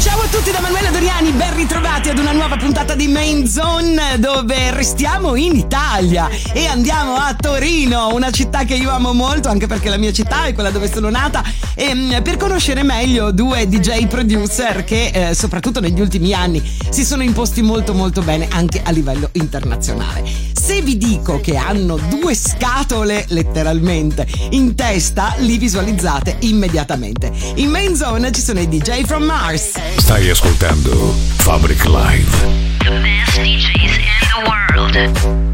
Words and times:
Ciao 0.00 0.20
a 0.20 0.26
tutti 0.26 0.50
da 0.50 0.60
Manuela 0.60 0.90
Doriani, 0.90 1.30
ben 1.32 1.54
ritrovati 1.54 2.10
ad 2.10 2.18
una 2.18 2.32
nuova 2.32 2.56
puntata 2.56 2.94
di 2.94 3.08
Main 3.08 3.46
Zone 3.48 4.18
dove 4.18 4.70
restiamo 4.72 5.34
in 5.34 5.56
Italia 5.56 6.28
e 6.52 6.66
andiamo 6.66 7.14
a 7.14 7.34
Torino, 7.34 8.12
una 8.12 8.30
città 8.30 8.64
che 8.64 8.74
io 8.74 8.90
amo 8.90 9.12
molto 9.14 9.48
anche 9.48 9.66
perché 9.66 9.88
la 9.88 9.96
mia 9.96 10.12
città 10.12 10.44
è 10.44 10.52
quella 10.52 10.70
dove 10.70 10.92
sono 10.92 11.08
nata 11.08 11.42
e 11.74 11.94
mm, 11.94 12.22
per 12.22 12.36
conoscere 12.36 12.82
meglio 12.82 13.32
due 13.32 13.66
DJ 13.68 14.06
producer 14.06 14.84
che 14.84 15.10
eh, 15.14 15.34
soprattutto 15.34 15.80
negli 15.80 16.00
ultimi 16.00 16.34
anni 16.34 16.62
si 16.90 17.04
sono 17.04 17.22
imposti 17.22 17.62
molto 17.62 17.94
molto 17.94 18.20
bene 18.20 18.48
anche 18.50 18.82
a 18.84 18.90
livello 18.90 19.30
internazionale. 19.32 20.53
Se 20.64 20.80
vi 20.80 20.96
dico 20.96 21.40
che 21.40 21.56
hanno 21.56 21.98
due 22.08 22.34
scatole 22.34 23.26
letteralmente 23.28 24.26
in 24.52 24.74
testa, 24.74 25.34
li 25.40 25.58
visualizzate 25.58 26.38
immediatamente. 26.40 27.30
In 27.56 27.68
main 27.68 27.94
zone 27.94 28.32
ci 28.32 28.40
sono 28.40 28.60
i 28.60 28.66
DJ 28.66 29.02
from 29.02 29.24
Mars. 29.24 29.72
Stai 29.98 30.30
ascoltando 30.30 31.14
Fabric 31.36 31.84
Live. 31.84 32.30
The 32.78 32.98
best 32.98 33.38
DJs 33.38 33.98
in 33.98 34.16
the 34.20 34.48
world. 34.48 35.53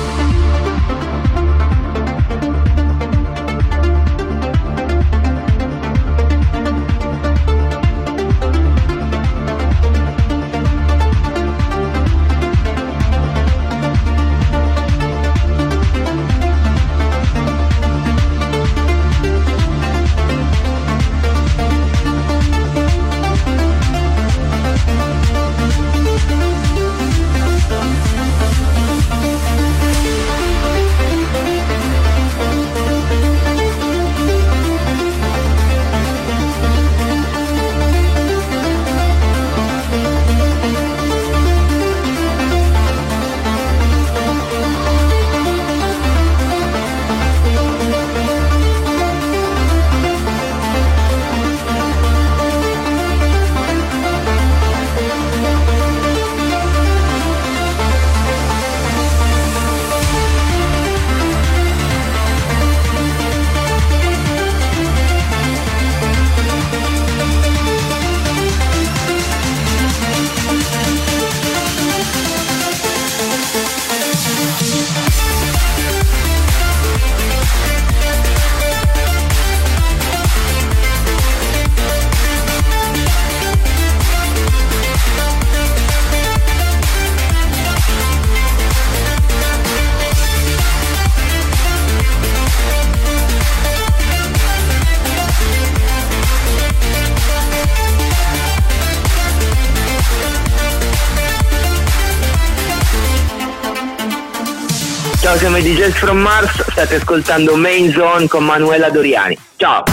Ciao, 105.31 105.39
siamo 105.39 105.55
i 105.55 105.61
DJs 105.61 105.93
from 105.93 106.17
Mars, 106.17 106.71
state 106.71 106.95
ascoltando 106.95 107.55
Main 107.55 107.89
Zone 107.89 108.27
con 108.27 108.43
Manuela 108.43 108.89
Doriani. 108.89 109.37
Ciao! 109.55 109.85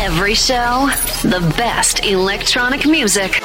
Every 0.00 0.34
show, 0.34 0.88
the 1.22 1.38
best 1.56 2.04
electronic 2.04 2.84
music. 2.84 3.40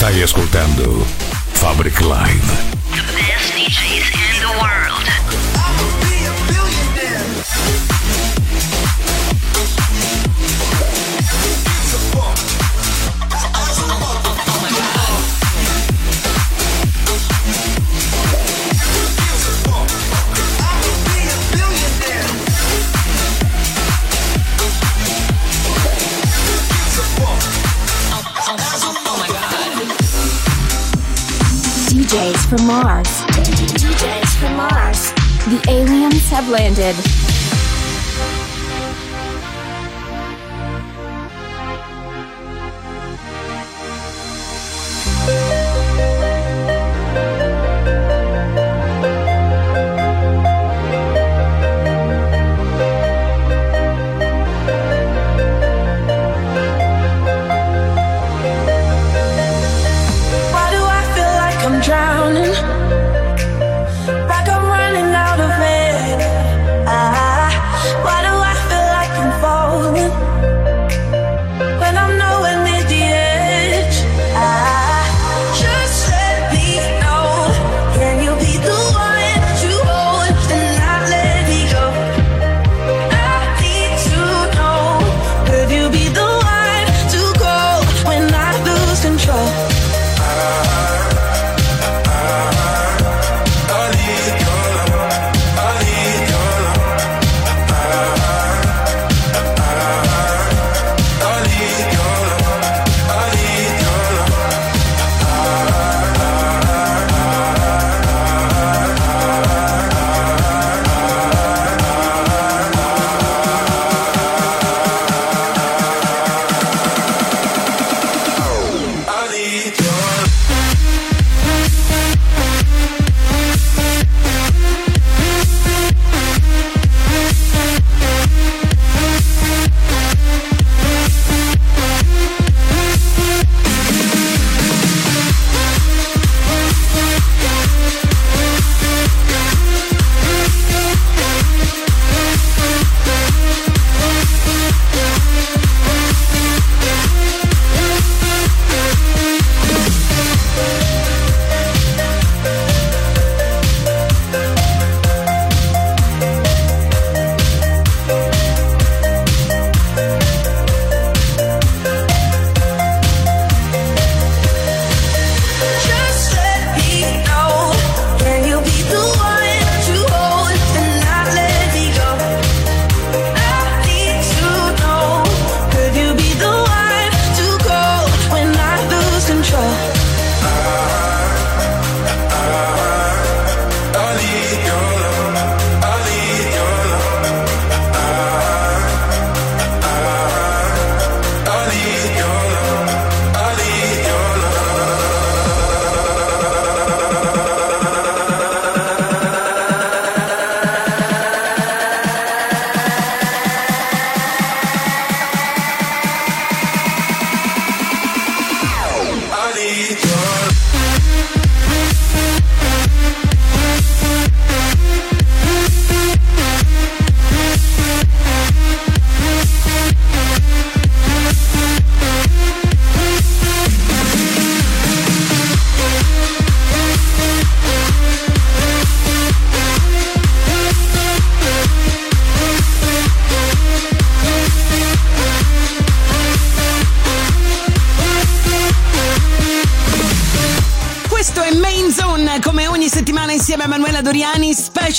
Stai 0.00 0.22
ascoltando 0.22 1.04
Fabric 1.52 2.00
Live. 2.00 2.46
The 2.88 3.02
best 3.12 3.52
DJs 3.52 4.08
in 4.14 4.40
the 4.40 4.52
world. 4.58 5.29
From 32.50 32.66
Mars. 32.66 33.06
DJs 33.46 34.40
from 34.40 34.56
Mars. 34.56 35.12
The 35.46 35.64
aliens 35.68 36.28
have 36.30 36.48
landed. 36.48 37.29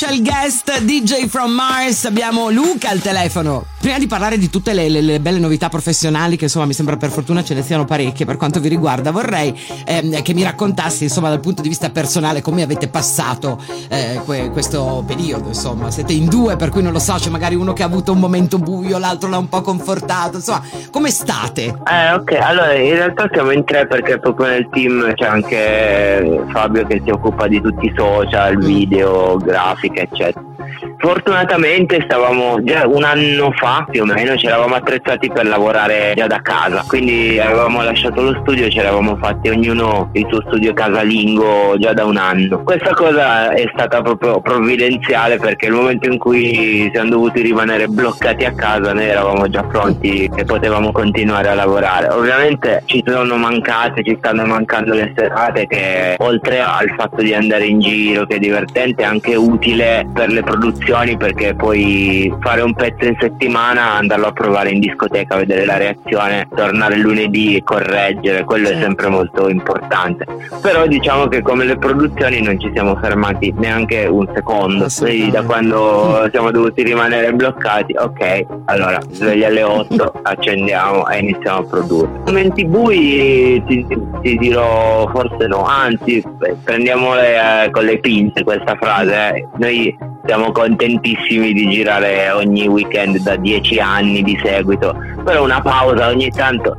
Special 0.01 0.23
guest 0.23 0.79
DJ 0.81 1.27
from 1.27 1.51
Mars. 1.51 2.05
Abbiamo 2.05 2.49
Luca 2.49 2.89
al 2.89 2.99
telefono. 3.01 3.65
Prima 3.79 3.99
di 3.99 4.07
parlare 4.07 4.37
di 4.37 4.49
tutte 4.49 4.73
le, 4.73 4.89
le- 4.89 5.01
le 5.01 5.19
belle 5.19 5.39
novità 5.39 5.69
professionali, 5.69 6.37
che 6.37 6.45
insomma 6.45 6.65
mi 6.65 6.73
sembra 6.73 6.97
per 6.97 7.09
fortuna 7.09 7.43
ce 7.43 7.55
ne 7.55 7.63
siano 7.63 7.85
parecchie 7.85 8.25
per 8.25 8.37
quanto 8.37 8.59
vi 8.59 8.67
riguarda, 8.67 9.11
vorrei 9.11 9.59
ehm, 9.85 10.21
che 10.21 10.33
mi 10.33 10.43
raccontassi 10.43 11.03
insomma 11.03 11.29
dal 11.29 11.39
punto 11.39 11.63
di 11.63 11.67
vista 11.67 11.89
personale 11.89 12.41
come 12.41 12.61
avete 12.61 12.87
passato 12.87 13.59
eh, 13.89 14.21
que- 14.25 14.49
questo 14.51 15.03
periodo. 15.05 15.49
Insomma, 15.49 15.91
siete 15.91 16.13
in 16.13 16.27
due, 16.27 16.55
per 16.55 16.69
cui 16.69 16.81
non 16.81 16.93
lo 16.93 16.99
so, 16.99 17.13
c'è 17.13 17.29
magari 17.29 17.55
uno 17.55 17.73
che 17.73 17.83
ha 17.83 17.87
avuto 17.87 18.11
un 18.11 18.19
momento 18.19 18.57
buio, 18.57 18.97
l'altro 18.97 19.29
l'ha 19.29 19.39
un 19.39 19.49
po' 19.49 19.61
confortato. 19.61 20.37
Insomma, 20.37 20.63
come 20.91 21.09
state? 21.09 21.63
Eh, 21.63 22.13
ok, 22.13 22.31
allora 22.39 22.73
in 22.73 22.93
realtà 22.93 23.29
siamo 23.31 23.51
in 23.51 23.63
tre 23.65 23.85
perché 23.87 24.19
proprio 24.19 24.47
nel 24.47 24.67
team 24.71 25.13
c'è 25.13 25.25
anche 25.25 26.43
Fabio 26.51 26.85
che 26.85 27.01
si 27.03 27.09
occupa 27.11 27.47
di 27.47 27.61
tutti 27.61 27.87
i 27.87 27.93
social, 27.95 28.57
video, 28.57 29.37
grafica, 29.37 29.89
egyet 29.93 30.50
Fortunatamente 30.97 32.01
stavamo 32.03 32.63
già 32.63 32.85
un 32.87 33.03
anno 33.03 33.51
fa 33.51 33.85
più 33.89 34.03
o 34.03 34.05
meno 34.05 34.35
ci 34.37 34.45
eravamo 34.45 34.75
attrezzati 34.75 35.29
per 35.29 35.47
lavorare 35.47 36.13
già 36.15 36.27
da 36.27 36.41
casa, 36.41 36.83
quindi 36.87 37.39
avevamo 37.39 37.81
lasciato 37.81 38.21
lo 38.21 38.37
studio 38.41 38.65
e 38.65 38.69
ci 38.69 38.79
eravamo 38.79 39.17
fatti 39.17 39.49
ognuno 39.49 40.09
il 40.13 40.27
suo 40.29 40.41
studio 40.47 40.73
casalingo 40.73 41.75
già 41.77 41.93
da 41.93 42.05
un 42.05 42.17
anno. 42.17 42.63
Questa 42.63 42.93
cosa 42.93 43.51
è 43.51 43.69
stata 43.73 44.01
proprio 44.01 44.41
provvidenziale 44.41 45.37
perché 45.37 45.67
il 45.67 45.73
momento 45.73 46.07
in 46.07 46.17
cui 46.17 46.89
siamo 46.93 47.09
dovuti 47.09 47.41
rimanere 47.41 47.87
bloccati 47.87 48.45
a 48.45 48.53
casa 48.53 48.93
noi 48.93 49.05
eravamo 49.05 49.49
già 49.49 49.63
pronti 49.63 50.29
e 50.35 50.43
potevamo 50.43 50.91
continuare 50.91 51.49
a 51.49 51.55
lavorare. 51.55 52.09
Ovviamente 52.09 52.83
ci 52.85 53.03
sono 53.05 53.35
mancate, 53.37 54.03
ci 54.03 54.15
stanno 54.19 54.45
mancando 54.45 54.93
le 54.93 55.13
serate 55.15 55.65
che 55.67 56.15
oltre 56.19 56.61
al 56.61 56.93
fatto 56.97 57.21
di 57.21 57.33
andare 57.33 57.65
in 57.65 57.79
giro 57.79 58.25
che 58.25 58.35
è 58.35 58.39
divertente 58.39 59.03
è 59.03 59.05
anche 59.05 59.35
utile 59.35 60.07
per 60.13 60.29
le 60.29 60.43
produzioni 60.51 61.15
perché 61.15 61.55
puoi 61.55 62.33
fare 62.41 62.61
un 62.61 62.73
pezzo 62.73 63.05
in 63.05 63.15
settimana, 63.19 63.93
andarlo 63.93 64.27
a 64.27 64.31
provare 64.33 64.71
in 64.71 64.81
discoteca, 64.81 65.37
vedere 65.37 65.65
la 65.65 65.77
reazione, 65.77 66.47
tornare 66.53 66.97
lunedì 66.97 67.55
e 67.55 67.63
correggere, 67.63 68.43
quello 68.43 68.67
è 68.67 68.77
sempre 68.79 69.07
molto 69.07 69.47
importante. 69.47 70.25
Però 70.61 70.85
diciamo 70.87 71.27
che 71.27 71.41
come 71.41 71.63
le 71.63 71.77
produzioni 71.77 72.41
non 72.41 72.59
ci 72.59 72.69
siamo 72.73 72.97
fermati 72.97 73.53
neanche 73.55 74.05
un 74.05 74.29
secondo, 74.33 74.87
quindi 74.99 75.31
da 75.31 75.43
quando 75.43 76.27
siamo 76.31 76.51
dovuti 76.51 76.83
rimanere 76.83 77.31
bloccati, 77.31 77.95
ok, 77.97 78.45
allora 78.65 78.99
sveglia 79.09 79.47
alle 79.47 79.63
8, 79.63 80.19
accendiamo 80.23 81.07
e 81.07 81.19
iniziamo 81.19 81.59
a 81.59 81.63
produrre. 81.63 82.09
Momenti 82.25 82.65
bui 82.65 83.63
ti, 83.65 83.85
ti 84.21 84.37
dirò 84.37 85.07
forse 85.07 85.47
no, 85.47 85.63
anzi 85.63 86.21
prendiamole 86.63 87.65
eh, 87.65 87.71
con 87.71 87.85
le 87.85 87.99
pinze 87.99 88.43
questa 88.43 88.75
frase, 88.75 89.35
eh. 89.35 89.47
noi 89.57 89.95
siamo 90.25 90.40
contentissimi 90.51 91.53
di 91.53 91.69
girare 91.69 92.31
ogni 92.31 92.67
weekend 92.67 93.17
da 93.19 93.35
dieci 93.35 93.77
anni 93.79 94.23
di 94.23 94.39
seguito, 94.43 94.95
però 95.23 95.43
una 95.43 95.61
pausa 95.61 96.07
ogni 96.07 96.29
tanto, 96.31 96.77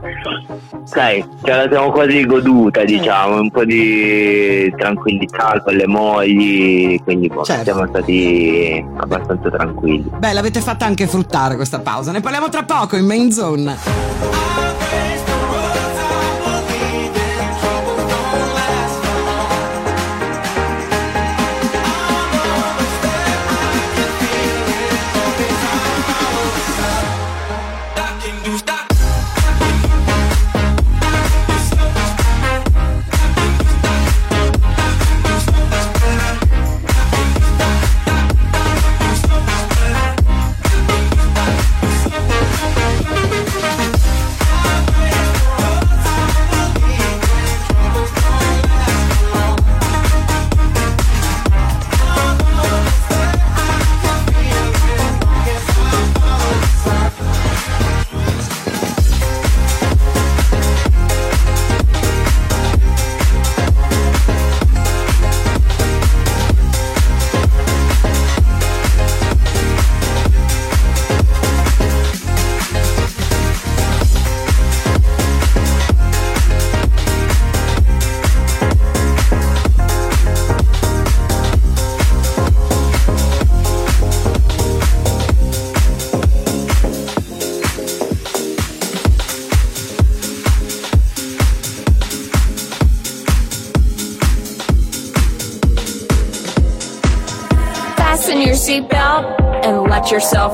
sai, 0.85 1.25
ce 1.45 1.51
la 1.55 1.69
siamo 1.71 1.91
quasi 1.93 2.25
goduta 2.27 2.83
diciamo, 2.83 3.41
un 3.41 3.51
po' 3.51 3.65
di 3.65 4.73
tranquillità 4.77 5.61
con 5.65 5.75
le 5.75 5.87
mogli, 5.87 7.01
quindi 7.05 7.29
boh, 7.29 7.45
Certo. 7.45 7.63
siamo 7.65 7.87
stati 7.87 8.85
abbastanza 8.97 9.51
tranquilli. 9.51 10.11
Beh, 10.19 10.33
l'avete 10.33 10.61
fatta 10.61 10.85
anche 10.85 11.07
fruttare 11.07 11.55
questa 11.57 11.79
pausa. 11.79 12.11
Ne 12.11 12.21
parliamo 12.21 12.49
tra 12.49 12.65
poco 12.65 12.97
in 12.97 13.07
Main 13.07 13.31
Zone. 13.31 13.77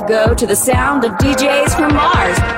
Go 0.09 0.33
to 0.33 0.47
the 0.47 0.57
sound 0.57 1.05
of 1.05 1.12
DJs 1.18 1.77
from 1.77 1.94
Mars. 1.94 2.58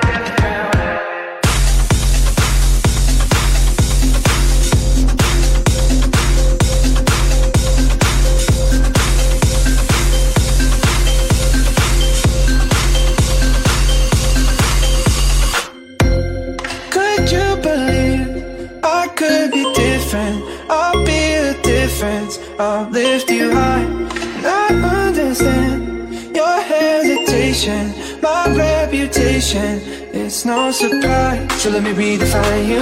Surprise. 30.72 31.60
So 31.60 31.70
let 31.70 31.82
me 31.82 31.90
redefine 31.90 32.68
you. 32.68 32.78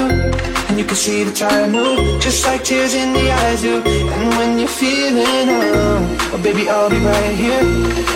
And 0.68 0.79
you 0.79 0.85
can 0.85 0.94
see 0.94 1.24
the 1.24 1.33
time 1.33 1.72
move, 1.72 2.20
just 2.20 2.44
like 2.44 2.62
tears 2.62 2.94
in 2.94 3.14
the 3.14 3.31
eyes 3.31 3.62
do. 3.62 3.81
And 3.83 4.29
when 4.37 4.59
you're 4.59 4.68
feeling 4.68 5.48
alone, 5.48 6.16
oh 6.33 6.40
baby, 6.42 6.68
I'll 6.68 6.90
be 6.90 6.98
right 6.98 7.35
here 7.35 7.64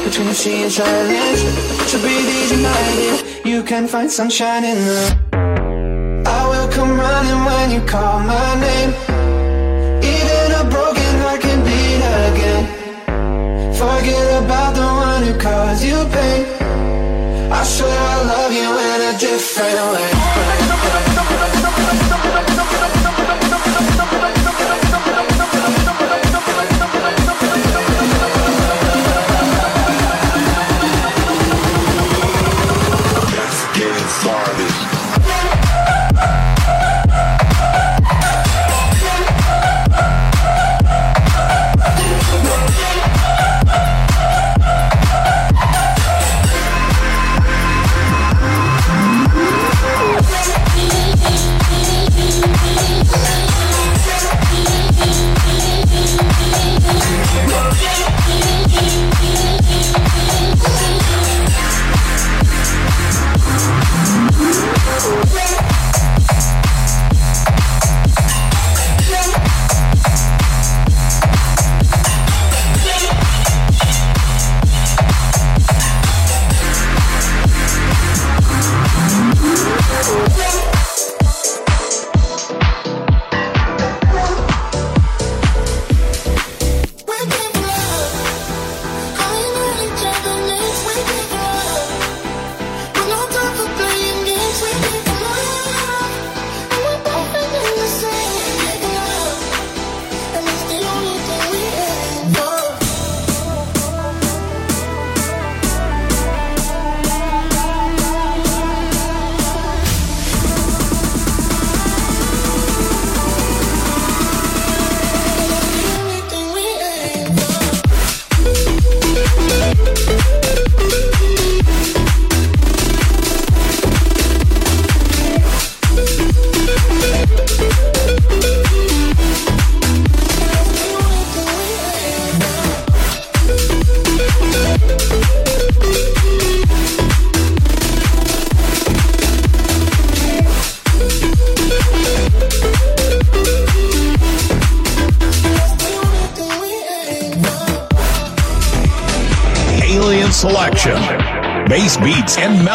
between 0.05 0.29
the 0.29 0.35
sea 0.35 0.65
and 0.65 0.71
silence. 0.71 1.41
So 1.91 1.99
breathe 2.01 2.29
easy, 2.29 2.63
my 2.63 2.93
dear. 2.97 3.17
You 3.47 3.63
can 3.63 3.89
find 3.89 4.11
sunshine 4.11 4.63
in 4.65 4.77
the 4.77 5.23
I 6.27 6.49
will 6.51 6.71
come 6.71 6.93
running 6.99 7.45
when 7.47 7.71
you 7.71 7.81
call 7.87 8.21
my 8.21 8.61
name. 8.61 8.91
Even 10.05 10.49
a 10.61 10.65
broken 10.69 11.13
heart 11.23 11.41
can 11.41 11.61
beat 11.65 12.03
again. 12.29 12.65
Forget 13.75 14.45
about 14.45 14.75
the 14.75 14.83
one 14.83 15.23
who 15.23 15.41
caused 15.41 15.83
you 15.83 16.05
pain. 16.13 16.62
I 17.63 17.65
swear 17.65 17.97
I 17.97 18.23
love 18.25 18.53
you 18.53 18.77
in 18.77 19.15
a 19.15 19.19
different 19.21 19.93
way. 19.93 20.62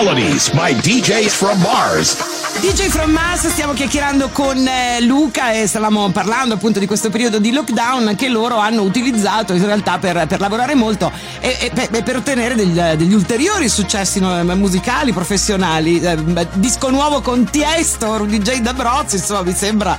Melodies 0.08 0.50
by 0.52 0.74
DJs 0.74 1.34
from 1.34 1.60
Mars. 1.60 2.16
DJ 2.62 2.88
From 2.88 3.12
Mars, 3.12 3.46
stiamo 3.50 3.74
chiacchierando 3.74 4.30
con 4.30 4.66
eh, 4.66 5.02
Luca 5.02 5.52
e 5.52 5.68
stavamo 5.68 6.10
parlando 6.12 6.54
appunto 6.54 6.80
di 6.80 6.88
questo 6.88 7.10
periodo 7.10 7.40
di 7.40 7.52
lockdown 7.52 8.16
che 8.16 8.30
loro 8.30 8.56
hanno 8.56 8.84
utilizzato 8.84 9.54
in 9.54 9.66
realtà 9.66 10.00
per, 10.00 10.26
per 10.26 10.40
lavorare 10.40 10.76
molto 10.76 11.12
e, 11.48 11.56
e 11.68 11.72
per, 11.74 11.88
e 11.94 12.04
per 12.04 12.18
ottenere 12.18 12.56
degli, 12.56 12.78
degli 12.78 13.14
ulteriori 13.14 13.70
successi 13.70 14.20
no, 14.20 14.44
musicali, 14.56 15.14
professionali. 15.14 16.00
Eh, 16.02 16.18
disco 16.54 16.90
nuovo 16.90 17.22
con 17.22 17.46
Tiesto, 17.50 18.18
Rudy 18.18 18.40
J. 18.40 18.60
D'Abrozzi, 18.60 19.16
insomma 19.16 19.44
mi 19.44 19.54
sembra 19.54 19.98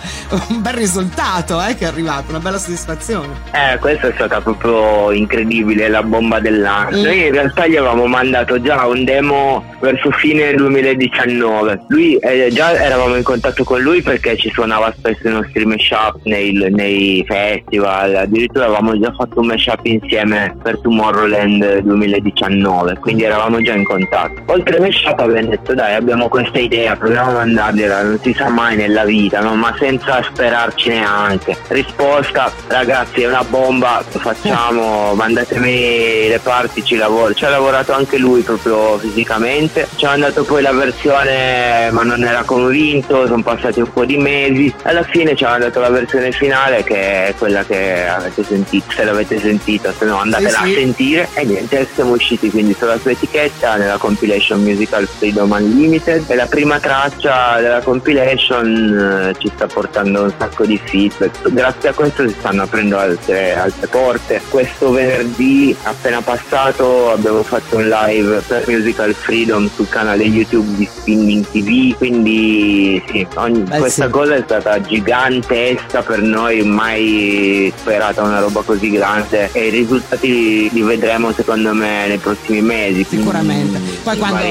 un 0.48 0.60
bel 0.60 0.74
risultato 0.74 1.62
eh, 1.62 1.74
che 1.74 1.84
è 1.84 1.88
arrivato, 1.88 2.26
una 2.28 2.40
bella 2.40 2.58
soddisfazione. 2.58 3.28
Eh, 3.52 3.78
questa 3.78 4.08
è 4.08 4.12
stata 4.14 4.42
proprio 4.42 5.10
incredibile, 5.12 5.88
la 5.88 6.02
bomba 6.02 6.38
dell'anno. 6.38 6.98
Mm. 6.98 7.02
Noi 7.02 7.26
in 7.26 7.32
realtà 7.32 7.66
gli 7.66 7.76
avevamo 7.76 8.06
mandato 8.06 8.60
già 8.60 8.84
un 8.86 9.04
demo 9.04 9.64
verso 9.80 10.10
fine 10.10 10.52
2019. 10.52 11.84
Lui, 11.88 12.16
eh, 12.16 12.50
già 12.52 12.74
eravamo 12.74 13.16
in 13.16 13.22
contatto 13.22 13.64
con 13.64 13.80
lui 13.80 14.02
perché 14.02 14.36
ci 14.36 14.50
suonava 14.50 14.92
spesso 14.96 15.28
i 15.28 15.32
nostri 15.32 15.64
mashup 15.64 16.20
nei, 16.24 16.52
nei 16.52 17.24
festival. 17.26 18.16
Addirittura 18.16 18.66
avevamo 18.66 18.98
già 18.98 19.12
fatto 19.16 19.40
un 19.40 19.46
mashup 19.46 19.80
insieme 19.84 20.54
per 20.62 20.78
Tomorrowland 20.80 21.37
2019, 21.46 22.98
quindi 22.98 23.24
eravamo 23.24 23.60
già 23.60 23.74
in 23.74 23.84
contatto. 23.84 24.42
Oltre 24.46 24.78
mashup 24.80 25.18
abbiamo 25.20 25.48
detto 25.48 25.74
dai 25.74 25.94
abbiamo 25.94 26.28
questa 26.28 26.58
idea, 26.58 26.96
proviamo 26.96 27.30
a 27.30 27.34
mandargliela, 27.34 28.02
non 28.02 28.18
si 28.20 28.32
sa 28.34 28.48
mai 28.48 28.76
nella 28.76 29.04
vita, 29.04 29.40
no? 29.40 29.54
ma 29.54 29.74
senza 29.78 30.22
sperarci 30.22 30.88
neanche. 30.88 31.56
Risposta, 31.68 32.50
ragazzi 32.68 33.22
è 33.22 33.28
una 33.28 33.44
bomba, 33.44 34.02
facciamo, 34.08 35.14
mandatemi 35.14 36.28
le 36.28 36.40
parti, 36.42 36.84
ci 36.84 36.96
lavoro. 36.96 37.34
Ci 37.34 37.44
ha 37.44 37.50
lavorato 37.50 37.92
anche 37.92 38.18
lui 38.18 38.42
proprio 38.42 38.98
fisicamente, 38.98 39.88
ci 39.96 40.04
ha 40.04 40.10
mandato 40.10 40.44
poi 40.44 40.62
la 40.62 40.72
versione 40.72 41.90
ma 41.90 42.02
non 42.02 42.22
era 42.24 42.42
convinto, 42.42 43.26
sono 43.26 43.42
passati 43.42 43.80
un 43.80 43.90
po' 43.92 44.04
di 44.04 44.16
mesi, 44.16 44.72
alla 44.82 45.02
fine 45.02 45.34
ci 45.34 45.44
ha 45.44 45.50
mandato 45.50 45.80
la 45.80 45.90
versione 45.90 46.32
finale 46.32 46.82
che 46.84 47.28
è 47.28 47.34
quella 47.36 47.64
che 47.64 48.06
avete 48.06 48.42
sentito, 48.44 48.90
se 48.90 49.04
l'avete 49.04 49.38
sentita, 49.38 49.92
se 49.92 50.04
no 50.04 50.18
andatela 50.18 50.48
Sì, 50.48 50.64
sì. 50.64 50.72
a 50.72 50.74
sentire 50.74 51.17
e 51.34 51.44
niente, 51.44 51.86
siamo 51.94 52.12
usciti 52.12 52.50
quindi 52.50 52.74
sulla 52.78 52.98
sua 52.98 53.12
etichetta 53.12 53.76
nella 53.76 53.96
compilation 53.96 54.62
Musical 54.62 55.06
Freedom 55.06 55.50
Unlimited. 55.50 56.24
E 56.28 56.34
la 56.34 56.46
prima 56.46 56.78
traccia 56.78 57.60
della 57.60 57.80
compilation 57.80 59.32
eh, 59.34 59.40
ci 59.40 59.50
sta 59.54 59.66
portando 59.66 60.24
un 60.24 60.32
sacco 60.36 60.64
di 60.64 60.80
feedback, 60.82 61.50
grazie 61.50 61.88
a 61.88 61.92
questo 61.92 62.28
si 62.28 62.34
stanno 62.38 62.62
aprendo 62.62 62.98
altre, 62.98 63.54
altre 63.54 63.86
porte. 63.86 64.40
Questo 64.48 64.90
venerdì 64.90 65.74
appena 65.82 66.20
passato 66.20 67.10
abbiamo 67.10 67.42
fatto 67.42 67.76
un 67.76 67.88
live 67.88 68.42
per 68.46 68.64
Musical 68.66 69.14
Freedom 69.14 69.68
sul 69.74 69.88
canale 69.88 70.24
YouTube 70.24 70.76
di 70.76 70.88
Spinning 70.90 71.44
TV, 71.50 71.96
quindi 71.96 73.02
sì, 73.10 73.26
ogni- 73.34 73.62
Beh, 73.62 73.78
questa 73.78 74.06
sì. 74.06 74.10
cosa 74.10 74.34
è 74.34 74.42
stata 74.42 74.80
gigantesca 74.80 76.02
per 76.02 76.20
noi, 76.20 76.62
mai 76.62 77.72
sperata 77.76 78.22
una 78.22 78.40
roba 78.40 78.62
così 78.62 78.90
grande. 78.90 79.48
E 79.52 79.66
i 79.66 79.70
risultati 79.70 80.28
li, 80.28 80.70
li 80.72 80.82
vedremo 81.08 81.32
secondo 81.32 81.72
me 81.72 82.06
nei 82.06 82.18
prossimi 82.18 82.60
mesi. 82.60 83.04
Sicuramente. 83.08 83.78
Poi 84.02 84.18
quando, 84.18 84.42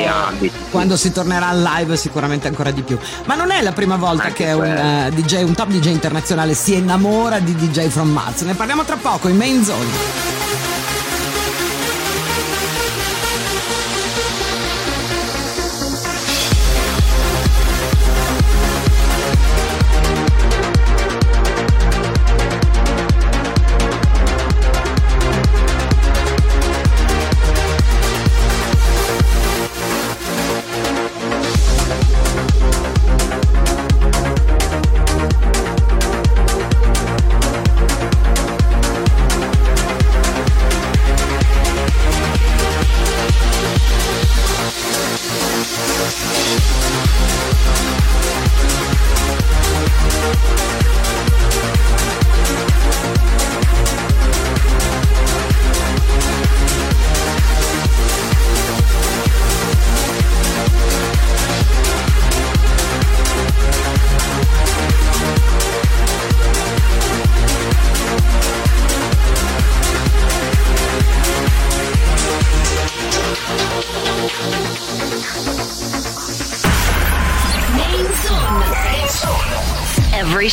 quando 0.71 0.97
si 0.97 1.11
tornerà 1.11 1.49
al 1.49 1.61
live 1.61 1.95
sicuramente 1.95 2.47
ancora 2.47 2.71
di 2.71 2.81
più. 2.81 2.97
Ma 3.25 3.35
non 3.35 3.51
è 3.51 3.61
la 3.61 3.71
prima 3.71 3.95
volta 3.95 4.23
Anche 4.23 4.45
che 4.45 4.51
un, 4.51 4.59
quello. 4.59 4.79
eh, 4.79 5.11
DJ, 5.11 5.43
un 5.43 5.53
top 5.53 5.69
DJ 5.69 5.87
internazionale 5.91 6.53
si 6.55 6.73
innamora 6.75 7.39
di 7.39 7.55
DJ 7.55 7.87
from 7.87 8.09
Mars. 8.09 8.41
Ne 8.41 8.55
parliamo 8.55 8.83
tra 8.83 8.95
poco 8.95 9.27
in 9.27 9.37
Main 9.37 9.63
Zone. 9.63 10.86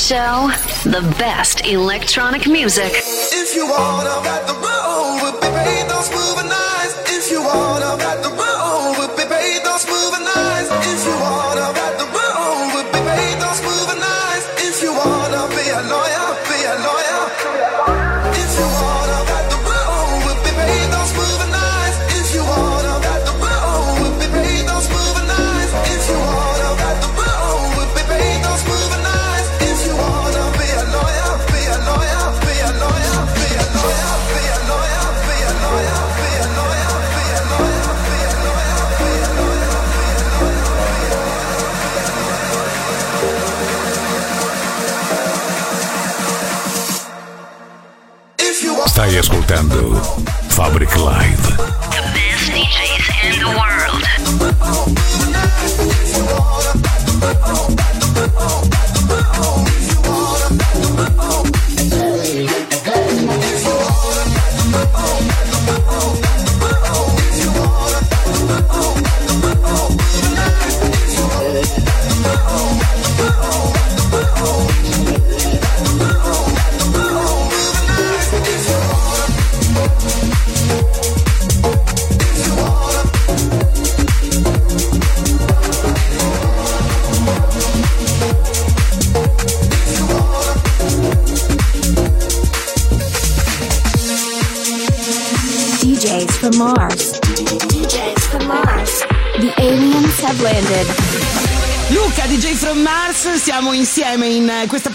Show, 0.04 0.50
the 0.84 1.00
best 1.18 1.66
electronic 1.66 2.46
music. 2.46 2.92
If 2.92 3.56
you 3.56 3.66
wanna 3.66 4.13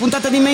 puntata 0.10 0.30
di 0.32 0.40
stiamo 0.40 0.49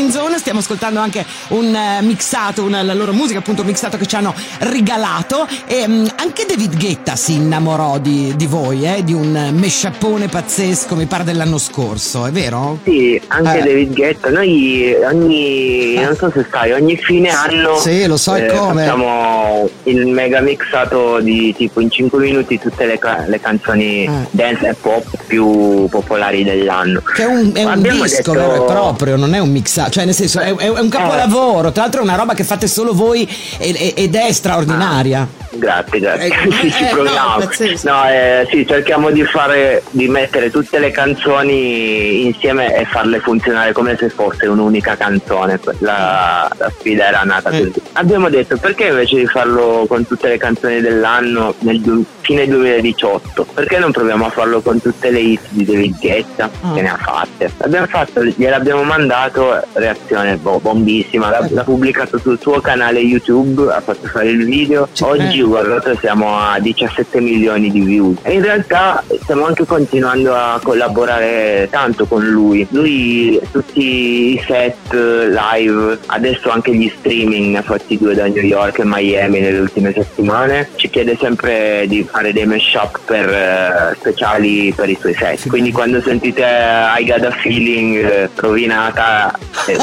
ascoltando 0.75 0.99
anche 0.99 1.25
un 1.49 1.73
eh, 1.73 2.01
mixato, 2.01 2.63
una- 2.63 2.83
la 2.83 2.93
loro 2.93 3.13
musica 3.13 3.39
appunto 3.39 3.63
mixato 3.63 3.97
che 3.97 4.05
ci 4.05 4.15
hanno 4.15 4.33
regalato 4.59 5.47
e 5.65 5.87
mm, 5.87 6.05
anche 6.17 6.45
David 6.47 6.77
Guetta 6.77 7.15
si 7.15 7.33
innamorò 7.33 7.97
di, 7.97 8.33
di 8.35 8.45
voi, 8.45 8.83
eh, 8.85 9.03
di 9.03 9.13
un 9.13 9.51
mesciappone 9.53 10.27
pazzesco, 10.27 10.95
mi 10.95 11.05
pare 11.05 11.23
dell'anno 11.23 11.57
scorso, 11.57 12.25
è 12.25 12.31
vero? 12.31 12.79
Sì, 12.83 13.19
anche 13.27 13.59
Eh. 13.59 13.63
David 13.63 13.93
Guetta, 13.93 14.29
noi 14.29 14.93
ogni, 15.09 15.93
non 15.95 16.15
so 16.15 16.29
se 16.33 16.45
sai, 16.51 16.71
ogni 16.73 16.97
fine 16.97 17.29
anno 17.29 17.77
Sì, 17.79 18.05
lo 18.05 18.17
so, 18.17 18.35
eh, 18.35 18.47
come? 18.47 18.83
facciamo 18.83 19.69
il 19.83 20.07
mega 20.07 20.41
mixato 20.41 21.19
di 21.21 21.53
tipo 21.55 21.79
in 21.79 21.89
5 21.89 22.19
minuti 22.19 22.59
tutte 22.59 22.85
le, 22.85 22.99
ca- 22.99 23.23
le 23.27 23.39
canzoni 23.39 24.03
Eh. 24.03 24.09
dance 24.31 24.67
e 24.67 24.73
pop 24.73 25.05
più 25.25 25.87
popolari 25.89 26.43
dell'anno. 26.43 27.01
Che 27.01 27.23
è 27.23 27.25
un, 27.25 27.51
è 27.53 27.63
un 27.63 27.81
disco 27.81 28.03
detto- 28.05 28.31
vero 28.33 28.55
e 28.63 28.65
proprio, 28.65 29.15
non 29.15 29.33
è 29.33 29.39
un 29.39 29.49
mixato, 29.51 29.91
cioè 29.91 30.05
nel 30.05 30.13
senso 30.13 30.39
è, 30.39 30.53
è 30.55 30.64
un 30.69 30.89
capolavoro, 30.89 31.71
tra 31.71 31.83
l'altro 31.83 32.01
è 32.01 32.03
una 32.03 32.15
roba 32.15 32.33
che 32.33 32.43
fate 32.43 32.67
solo 32.67 32.93
voi 32.93 33.27
ed 33.57 34.15
è 34.15 34.31
straordinaria. 34.31 35.27
Grazie, 35.57 35.99
grazie. 36.01 36.27
Eh, 36.27 36.51
sì, 36.59 36.71
ci 36.71 36.83
eh, 36.83 36.87
proviamo. 36.87 37.37
no. 37.37 37.49
No, 37.83 38.09
eh, 38.09 38.45
sì, 38.51 38.65
cerchiamo 38.67 39.09
di 39.11 39.23
fare 39.23 39.83
di 39.91 40.07
mettere 40.09 40.51
tutte 40.51 40.79
le 40.79 40.91
canzoni 40.91 42.25
insieme 42.25 42.75
e 42.75 42.85
farle 42.85 43.19
funzionare 43.19 43.71
come 43.71 43.95
se 43.97 44.09
fosse 44.09 44.47
un'unica 44.47 44.97
canzone. 44.97 45.59
La, 45.79 46.49
la 46.57 46.71
sfida 46.77 47.07
era 47.07 47.21
nata 47.23 47.49
Eh. 47.51 47.59
così. 47.67 47.81
Abbiamo 47.93 48.29
detto 48.29 48.57
perché 48.57 48.87
invece 48.87 49.15
di 49.17 49.25
farlo 49.27 49.85
con 49.87 50.05
tutte 50.05 50.27
le 50.27 50.37
canzoni 50.37 50.81
dell'anno 50.81 51.53
nel 51.59 51.79
du- 51.79 52.03
fine 52.19 52.47
2018, 52.47 53.45
perché 53.53 53.77
non 53.77 53.91
proviamo 53.91 54.25
a 54.25 54.29
farlo 54.29 54.59
con 54.61 54.81
tutte 54.81 55.09
le 55.11 55.19
hit 55.19 55.41
di 55.49 55.63
David 55.63 55.99
Guetta 55.99 56.49
Ah. 56.61 56.73
che 56.73 56.81
ne 56.81 56.89
ha 56.89 56.97
fatte? 56.97 57.51
L'abbiamo 57.57 57.85
fatto, 57.87 58.23
gliel'abbiamo 58.23 58.83
mandato, 58.83 59.61
reazione 59.73 60.35
boh, 60.35 60.54
bombissima, 60.59 61.29
l'ha, 61.29 61.47
l'ha 61.49 61.63
pubblicato 61.63 62.17
sul 62.17 62.39
suo 62.39 62.59
canale 62.61 62.99
YouTube, 62.99 63.71
ha 63.71 63.81
fatto 63.81 64.07
fare 64.07 64.29
il 64.29 64.45
video. 64.45 64.87
Oggi 65.01 65.41
guardate 65.41 65.97
siamo 65.99 66.37
a 66.37 66.59
17 66.59 67.19
milioni 67.19 67.71
di 67.71 67.81
views 67.81 68.17
e 68.21 68.33
in 68.33 68.41
realtà 68.41 69.03
stiamo 69.21 69.45
anche 69.45 69.65
continuando 69.65 70.33
a 70.33 70.59
collaborare 70.61 71.67
tanto 71.69 72.05
con 72.05 72.25
lui. 72.25 72.65
Lui 72.71 73.39
tutti 73.51 74.33
i 74.33 74.43
set 74.45 74.93
live, 74.93 75.99
adesso 76.07 76.49
anche 76.49 76.73
gli 76.73 76.91
streaming, 76.97 77.51
ne 77.51 77.57
ha 77.59 77.61
fatti 77.61 77.97
due 77.97 78.15
da 78.15 78.27
New 78.27 78.43
York 78.43 78.79
e 78.79 78.83
Miami 78.85 79.39
nelle 79.39 79.59
ultime 79.59 79.93
settimane, 79.93 80.69
ci 80.75 80.89
chiede 80.89 81.17
sempre 81.19 81.85
di 81.87 82.03
fare 82.03 82.33
dei 82.33 82.45
mashup 82.45 82.99
per 83.05 83.29
eh, 83.29 83.95
speciali 83.99 84.73
per 84.75 84.89
i 84.89 84.97
suoi 84.99 85.13
set. 85.13 85.47
Quindi 85.47 85.71
quando 85.71 86.01
sentite 86.01 86.43
I 86.43 87.05
Got 87.05 87.23
a 87.23 87.31
Feeling 87.31 87.95
eh, 87.95 88.29
rovinata 88.35 89.31
è, 89.65 89.75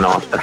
nostra. 0.00 0.38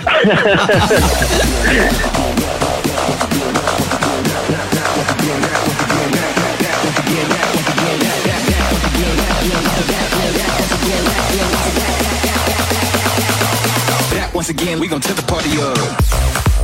Back 14.12 14.34
once 14.34 14.50
again, 14.50 14.80
we 14.80 14.88
gon' 14.88 15.02
tip 15.02 15.16
the 15.16 15.24
party 15.24 15.60
up. 15.62 16.55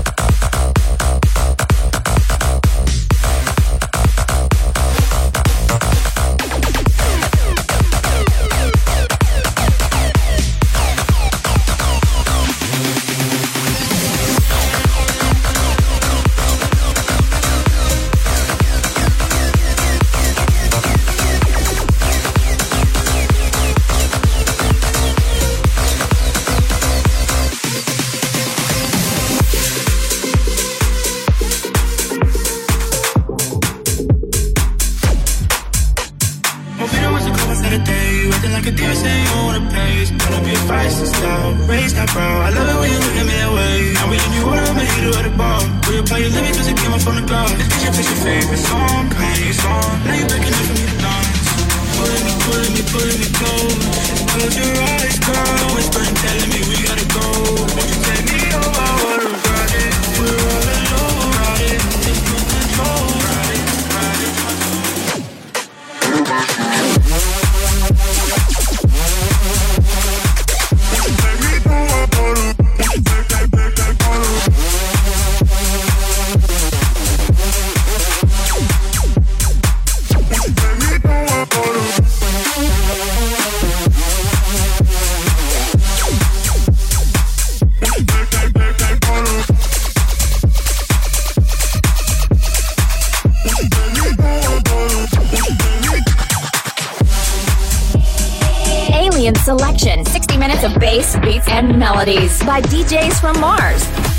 Bass, 100.91 101.15
beats, 101.21 101.47
and 101.47 101.79
melodies 101.79 102.43
by 102.43 102.61
DJs 102.61 103.21
from 103.21 103.39
Mars. 103.39 104.10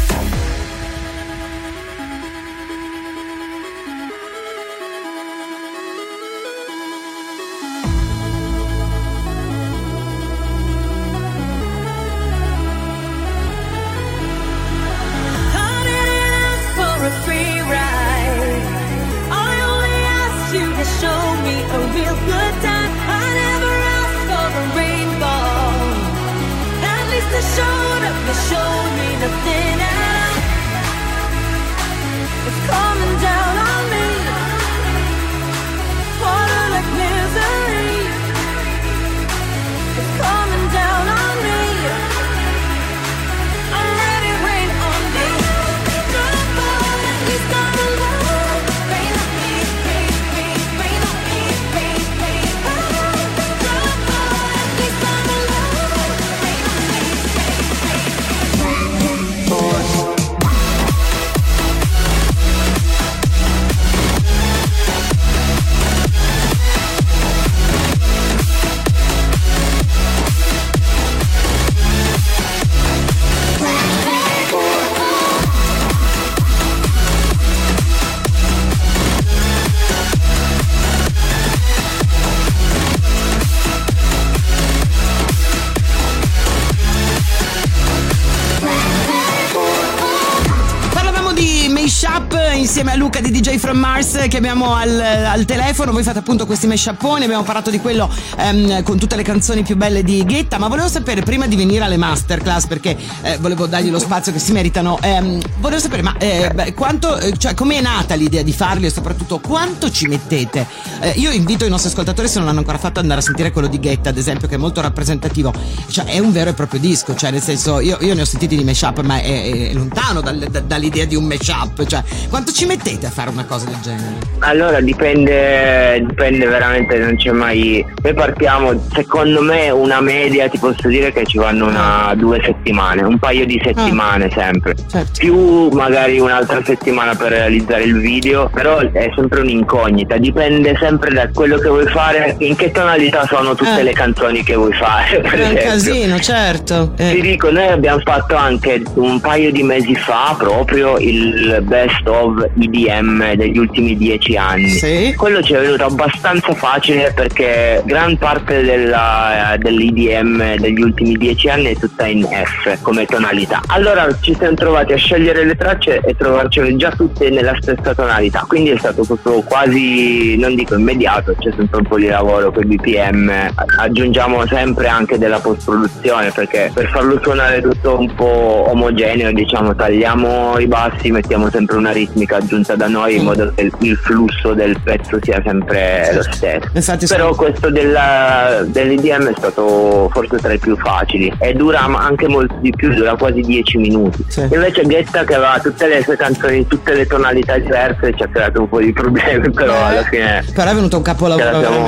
Insieme 92.73 92.93
a 92.93 92.97
Luca 92.97 93.21
di 93.21 93.31
DJ 93.31 93.59
From 93.59 93.77
Mars 93.77 94.13
che 94.31 94.39
abbiamo 94.39 94.75
al, 94.75 94.99
al 94.99 95.45
telefono. 95.45 95.93
Voi 95.93 96.03
fate 96.03 96.21
appunto 96.21 96.47
questi 96.47 96.67
mashupponi. 96.67 97.25
Abbiamo 97.25 97.43
parlato 97.43 97.69
di 97.69 97.79
quello 97.79 98.11
ehm, 98.39 98.83
con 98.83 98.99
tutte 98.99 99.15
le 99.15 99.23
canzoni 99.23 99.63
più 99.63 99.77
belle 99.77 100.03
di 100.03 100.25
Ghetta. 100.25 100.57
Ma 100.57 100.69
volevo 100.69 100.89
sapere, 100.89 101.21
prima 101.21 101.47
di 101.47 101.55
venire 101.55 101.85
alle 101.85 101.99
masterclass, 101.99 102.65
perché 102.69 102.97
eh, 103.21 103.37
volevo 103.37 103.67
dargli 103.67 103.91
lo 103.91 103.99
spazio 103.99 104.33
che 104.33 104.39
si 104.39 104.53
meritano, 104.53 104.99
ehm, 105.03 105.39
volevo 105.59 105.83
sapere, 105.83 106.01
ma 106.01 106.17
eh, 106.17 106.51
beh, 106.55 106.73
quanto, 106.73 107.19
eh, 107.19 107.37
cioè, 107.37 107.53
com'è 107.53 107.79
nata 107.83 108.15
l'idea 108.15 108.41
di 108.41 108.55
farli 108.55 108.87
e 108.87 108.91
soprattutto 108.91 109.39
quanto 109.39 109.91
ci 109.91 110.07
mettete? 110.07 110.67
Eh, 111.01 111.13
io 111.17 111.31
invito 111.31 111.67
i 111.67 111.69
nostri 111.69 111.91
ascoltatori, 111.91 112.27
se 112.27 112.39
non 112.39 112.47
l'hanno 112.47 112.61
ancora 112.61 112.79
fatto, 112.79 113.01
ad 113.01 113.05
andare 113.05 113.21
a 113.21 113.23
sentire 113.23 113.53
quello 113.53 113.69
di 113.69 113.79
Ghetta, 113.79 114.09
ad 114.09 114.17
esempio, 114.17 114.49
che 114.49 114.55
è 114.55 114.59
molto 114.59 114.81
rappresentativo. 114.81 115.53
Cioè, 115.89 116.07
è 116.07 116.19
un 116.21 116.33
vero 116.33 116.49
e 116.49 116.55
proprio 116.55 116.81
disco, 116.81 117.15
cioè, 117.15 117.31
nel 117.33 117.43
senso, 117.43 117.81
io, 117.81 117.99
io 118.01 118.15
ne 118.15 118.23
ho 118.23 118.25
sentiti 118.25 118.57
di 118.57 118.65
mashup, 118.65 119.03
ma 119.03 119.21
è, 119.21 119.69
è 119.69 119.73
lontano 119.75 120.23
dal- 120.23 120.49
da- 120.51 120.61
dall'idea 120.61 121.05
di 121.05 121.17
un 121.17 121.25
mashup. 121.25 121.85
Cioè, 121.85 122.03
quanto 122.31 122.51
ci 122.51 122.62
mettete 122.67 123.07
a 123.07 123.11
fare 123.11 123.31
una 123.31 123.45
cosa 123.45 123.67
del 123.67 123.79
genere? 123.81 124.31
Allora 124.41 124.81
dipende, 124.81 126.03
dipende 126.07 126.47
veramente, 126.47 126.99
non 126.99 127.17
c'è 127.17 127.31
mai. 127.31 127.85
Noi 128.03 128.15
partiamo, 128.15 128.73
secondo 128.93 129.41
me 129.43 129.71
una 129.71 130.01
media 130.01 130.49
ti 130.49 130.59
posso 130.59 130.89
dire 130.89 131.13
che 131.13 131.25
ci 131.25 131.39
vanno 131.39 131.67
una, 131.69 132.13
due 132.17 132.41
settimane, 132.45 133.03
un 133.03 133.19
paio 133.19 133.47
di 133.47 133.61
settimane 133.65 134.31
sempre. 134.31 134.75
Più 135.17 135.69
magari 135.71 136.19
un'altra 136.19 136.63
settimana 136.65 137.15
per 137.15 137.31
realizzare 137.31 137.85
il 137.85 137.99
video, 138.01 138.51
però 138.53 138.79
è 138.79 139.11
sempre 139.15 139.41
un'incognita, 139.41 140.17
dipende 140.17 140.77
sempre 140.81 141.13
da 141.13 141.29
quello 141.33 141.59
che 141.59 141.69
vuoi 141.69 141.87
fare, 141.87 142.35
in 142.39 142.57
che 142.57 142.71
tonalità 142.71 143.27
sono 143.27 143.55
tutte 143.55 143.81
Eh. 143.81 143.83
le 143.85 143.93
canzoni 143.93 144.43
che 144.43 144.55
vuoi 144.55 144.73
fare. 144.73 145.21
Per 145.21 145.33
È 145.39 145.49
un 145.49 145.55
casino, 145.55 146.19
certo. 146.19 146.93
Eh. 146.97 147.13
Ti 147.15 147.21
dico, 147.21 147.51
noi 147.51 147.69
abbiamo 147.69 148.01
fatto 148.05 148.35
anche 148.35 148.83
un 148.95 149.21
paio 149.21 149.53
di 149.53 149.63
mesi 149.63 149.95
fa 149.95 150.35
proprio 150.37 150.97
il 150.99 151.61
best 151.63 152.07
of 152.09 152.49
IDM 152.55 153.35
degli 153.35 153.59
ultimi 153.59 153.97
dieci 153.97 154.37
anni. 154.37 154.69
Quello 155.17 155.43
ci 155.43 155.55
è 155.55 155.61
venuto 155.61 155.85
abbastanza 155.85 156.55
facile 156.55 157.13
perché 157.15 157.83
gran 157.85 158.17
parte 158.19 158.63
della- 158.63 159.57
dell'IDM 159.59 160.57
degli 160.57 160.81
ultimi 160.81 161.15
dieci 161.17 161.49
anni 161.49 161.75
è 161.75 161.77
tutta 161.77 162.07
in 162.07 162.25
F 162.25 162.81
come 162.83 163.07
tonalità. 163.07 163.61
Allora 163.69 164.07
ci 164.21 164.35
siamo 164.35 164.55
trovati 164.55 164.93
a 164.93 164.97
scegliere 164.97 165.45
le 165.45 165.55
tracce 165.57 166.01
e 166.01 166.15
trovarcele 166.17 166.77
già 166.77 166.91
tutte 166.91 167.31
nella 167.31 167.57
stessa 167.61 167.95
tonalità. 167.95 168.45
Quindi 168.47 168.71
è 168.71 168.79
stato 168.79 169.05
proprio 169.05 169.41
quasi, 169.43 170.37
non 170.39 170.55
dico 170.55 170.75
immediato, 170.75 171.35
c'è 171.39 171.51
sempre 171.57 171.79
un 171.79 171.85
po' 171.85 171.97
di 171.97 172.07
lavoro 172.07 172.53
con 172.53 172.63
i 172.71 172.77
BPM. 172.77 173.31
Aggiungiamo 173.79 174.47
sempre 174.47 174.89
anche 174.89 175.19
della 175.19 175.39
post-produzione 175.39 176.31
perché 176.31 176.71
per 176.73 176.89
farlo 176.89 177.19
suonare 177.23 177.61
tutto 177.61 177.99
un 177.99 178.15
po' 178.15 178.67
omogeneo, 178.71 179.33
diciamo, 179.33 179.75
tagliamo 179.75 180.59
i 180.59 180.67
bassi, 180.67 181.11
mettiamo 181.11 181.51
sempre 181.51 181.77
una 181.77 181.93
ritmica 181.93 182.41
aggiunta 182.43 182.75
da 182.77 182.89
noi 182.89 183.17
in 183.17 183.25
modo 183.25 183.53
che 183.55 183.71
il- 183.79 183.97
flusso 184.03 184.53
del 184.55 184.79
pezzo 184.83 185.19
sia 185.23 185.41
sempre 185.45 186.11
lo 186.15 186.23
stesso. 186.23 186.69
Infatti 186.73 187.07
Però 187.07 187.35
questo 187.35 187.71
della- 187.71 188.63
dell'IDM 188.67 189.29
è 189.31 189.35
stato 189.37 190.09
forse 190.13 190.37
tra 190.39 190.53
i 190.53 190.59
più 190.59 190.77
facili 190.77 191.33
e 191.39 191.53
dura 191.55 191.81
anche 191.85 192.27
molto 192.29 192.57
di 192.61 192.71
più, 192.75 192.93
dura 192.95 193.15
quasi 193.17 193.41
10 193.41 193.79
minuti. 193.79 194.25
Invece 194.51 194.83
Ghetta 194.83 195.25
che 195.25 195.35
aveva 195.35 195.59
tutte 195.63 195.87
le 195.87 196.03
sue 196.03 196.17
canzoni 196.17 196.59
in 196.59 196.67
tutte 196.67 196.95
le 196.95 197.07
tonalità 197.07 197.59
diverse 197.59 198.13
ci 198.17 198.23
ha 198.23 198.29
creato 198.29 198.61
un 198.61 198.69
po' 198.69 198.81
di 198.81 198.93
problemi, 198.93 199.51
però 199.53 199.85
alla 199.85 200.03
fine 200.05 200.45
Però 200.53 200.71
è 200.71 200.75
venuto 200.75 200.97
un 200.97 201.05
ce 201.05 201.11
capolavoro. 201.11 201.51
la 201.51 201.59
veramente. 201.59 201.87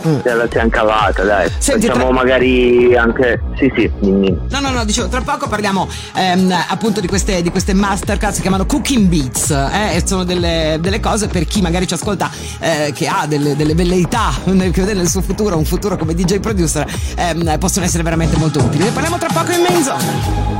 siamo, 0.00 0.20
ce 0.22 0.34
la 0.34 0.46
siamo 0.50 0.68
cavata, 0.70 1.22
dai. 1.24 1.50
Senti, 1.58 1.86
Facciamo 1.86 2.04
tra- 2.06 2.14
magari 2.14 2.94
anche. 2.96 3.40
Sì, 3.56 3.72
sì. 3.76 3.90
No, 4.00 4.60
no, 4.60 4.70
no, 4.70 4.84
dicevo, 4.84 5.08
tra 5.08 5.20
poco 5.20 5.48
parliamo 5.48 5.88
ehm, 6.14 6.54
appunto 6.68 7.00
di 7.00 7.06
queste, 7.06 7.42
di 7.42 7.50
queste 7.50 7.74
masterclass 7.74 8.34
si 8.36 8.40
chiamano 8.40 8.66
Cooking 8.66 9.06
Beats 9.08 9.50
eh, 9.50 9.77
e 9.92 10.02
sono 10.04 10.24
delle, 10.24 10.78
delle 10.80 11.00
cose 11.00 11.26
per 11.28 11.46
chi 11.46 11.60
magari 11.60 11.86
ci 11.86 11.94
ascolta 11.94 12.30
eh, 12.60 12.92
che 12.94 13.06
ha 13.06 13.26
delle, 13.26 13.56
delle 13.56 13.74
velleità 13.74 14.32
nel, 14.44 14.70
che 14.70 14.82
vede 14.82 14.94
nel 14.94 15.08
suo 15.08 15.22
futuro, 15.22 15.56
un 15.56 15.64
futuro 15.64 15.96
come 15.96 16.14
DJ 16.14 16.38
producer, 16.38 16.86
ehm, 17.16 17.58
possono 17.58 17.84
essere 17.84 18.02
veramente 18.02 18.36
molto 18.36 18.60
utili. 18.60 18.84
Ne 18.84 18.90
parliamo 18.90 19.18
tra 19.18 19.28
poco 19.32 19.52
in 19.52 19.62
main 19.62 19.82
zone. 19.82 20.56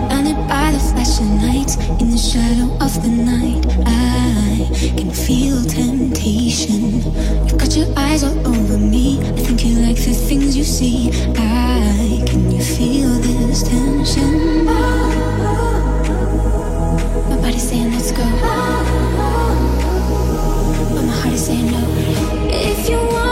By 0.49 0.71
the 0.73 0.79
flashing 0.79 1.39
in 2.01 2.11
the 2.11 2.17
shadow 2.17 2.75
of 2.81 3.03
the 3.03 3.09
night. 3.09 3.67
I 3.85 4.95
can 4.97 5.11
feel 5.11 5.63
temptation. 5.63 7.03
You've 7.47 7.59
got 7.59 7.77
your 7.77 7.87
eyes 7.99 8.25
all 8.25 8.39
over 8.47 8.79
me. 8.79 9.21
I 9.21 9.33
think 9.33 9.65
you 9.67 9.79
like 9.81 9.97
the 9.97 10.15
things 10.15 10.57
you 10.57 10.65
see. 10.65 11.11
I 11.37 12.23
can 12.27 12.51
you 12.51 12.63
feel 12.63 13.11
this 13.21 13.63
tension? 13.63 14.65
My 17.29 17.37
body's 17.43 17.69
saying 17.69 17.93
let's 17.93 18.13
go, 18.13 18.25
but 21.29 21.35
my 21.35 21.35
heart 21.35 21.35
is 21.35 21.47
saying 21.47 21.71
no. 21.71 22.49
If 22.51 22.89
you 22.89 22.97
wanna 22.97 23.28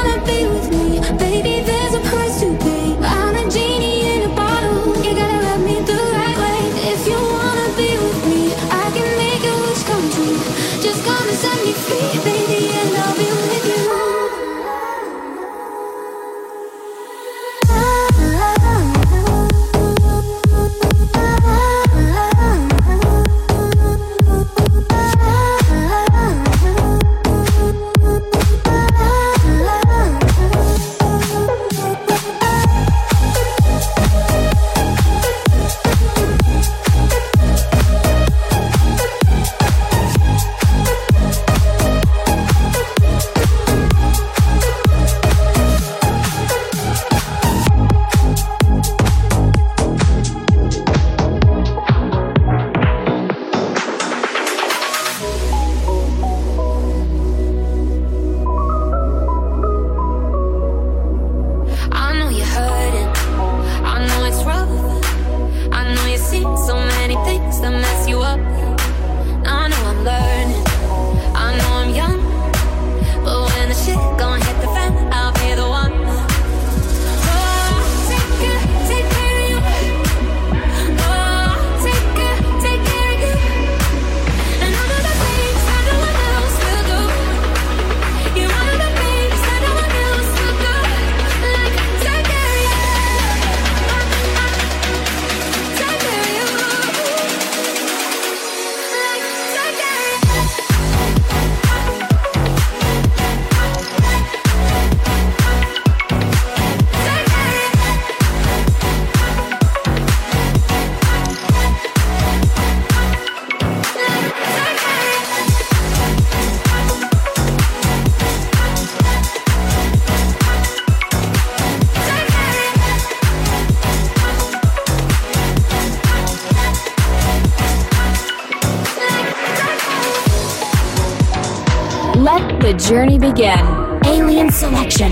journey 132.79 133.19
begin. 133.19 133.59
Alien 134.05 134.51
Selection 134.51 135.11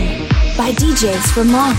by 0.57 0.71
DJs 0.73 1.33
from 1.33 1.51
Mars. 1.51 1.77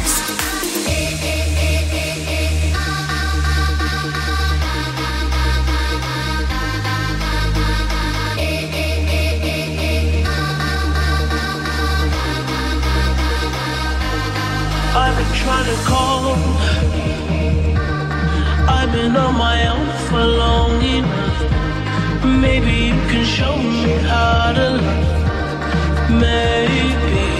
I've 14.97 15.17
been 15.17 15.33
trying 15.35 15.65
to 15.65 15.83
call. 15.85 16.35
I've 18.67 18.91
been 18.91 19.15
on 19.15 19.37
my 19.37 19.67
own 19.67 19.87
for 20.07 20.23
long 20.23 20.81
enough. 20.81 22.25
Maybe 22.41 22.71
you 22.71 22.93
can 23.09 23.23
show 23.23 23.55
me 23.55 23.93
how 24.07 24.53
to 24.53 24.69
love. 24.71 25.24
Maybe. 26.19 27.34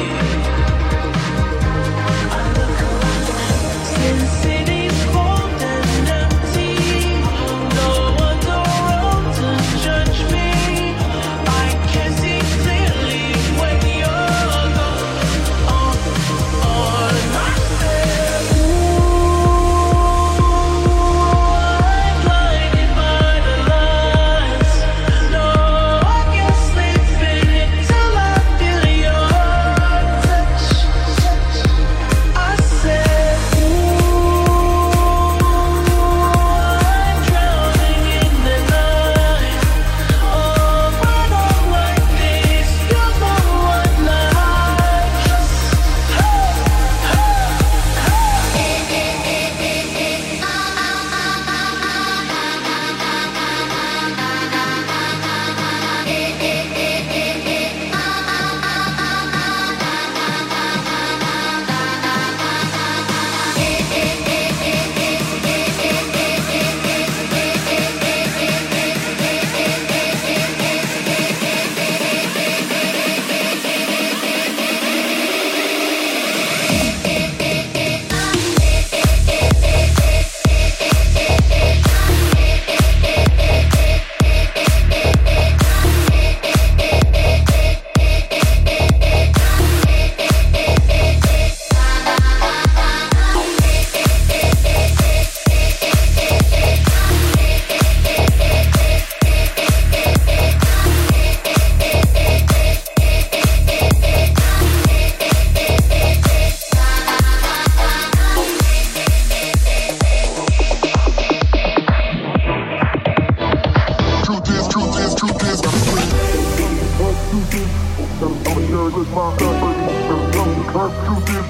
Truth 120.65 121.29
is, 121.29 121.45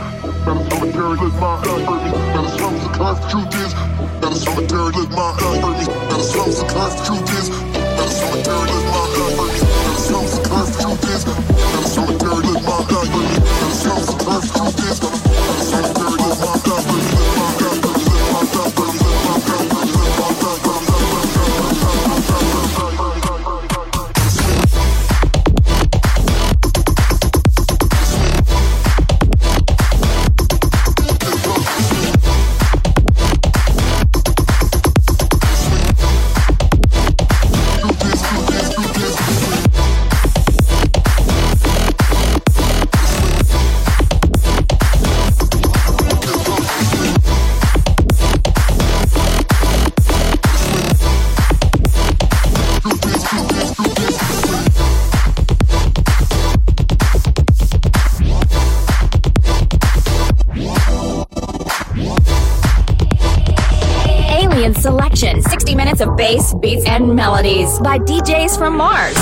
that 0.45 0.57
is 0.59 0.67
solitary, 0.69 1.15
let 1.17 1.33
my 1.33 1.39
heart 1.39 1.65
hurt 1.65 1.79
me. 1.79 1.85
That 2.11 2.45
is 2.45 2.53
slums, 2.53 2.83
the 2.83 2.89
class, 2.93 3.17
truth 3.31 3.55
is, 3.55 3.73
that 4.21 4.31
is 4.31 4.43
solitary, 4.43 4.91
let 4.91 5.09
my 5.09 5.15
heart 5.17 5.41
hurt 5.41 5.61
me. 5.79 5.85
That 5.85 6.19
is 6.19 6.29
slums, 6.31 6.59
the 6.59 6.65
class, 6.65 7.07
truth 7.07 7.29
is, 7.39 7.49
that 7.49 8.05
is 8.05 8.15
solitary, 8.17 8.67
let 8.67 8.85
my 8.85 8.91
heart 8.91 9.15
hurt 9.15 9.23
me. 9.23 9.29
That 9.79 9.95
is 9.95 10.05
slums, 10.05 10.35
the 10.35 10.43
class, 10.49 10.77
truth 10.77 10.99
is, 11.07 11.15
that 11.19 11.85
is 11.85 11.91
solitary, 14.93 15.24
minutes 65.95 66.11
of 66.11 66.17
bass, 66.17 66.53
beats, 66.55 66.85
and 66.85 67.15
melodies 67.15 67.79
by 67.79 67.97
DJs 67.99 68.57
from 68.57 68.77
Mars. 68.77 69.15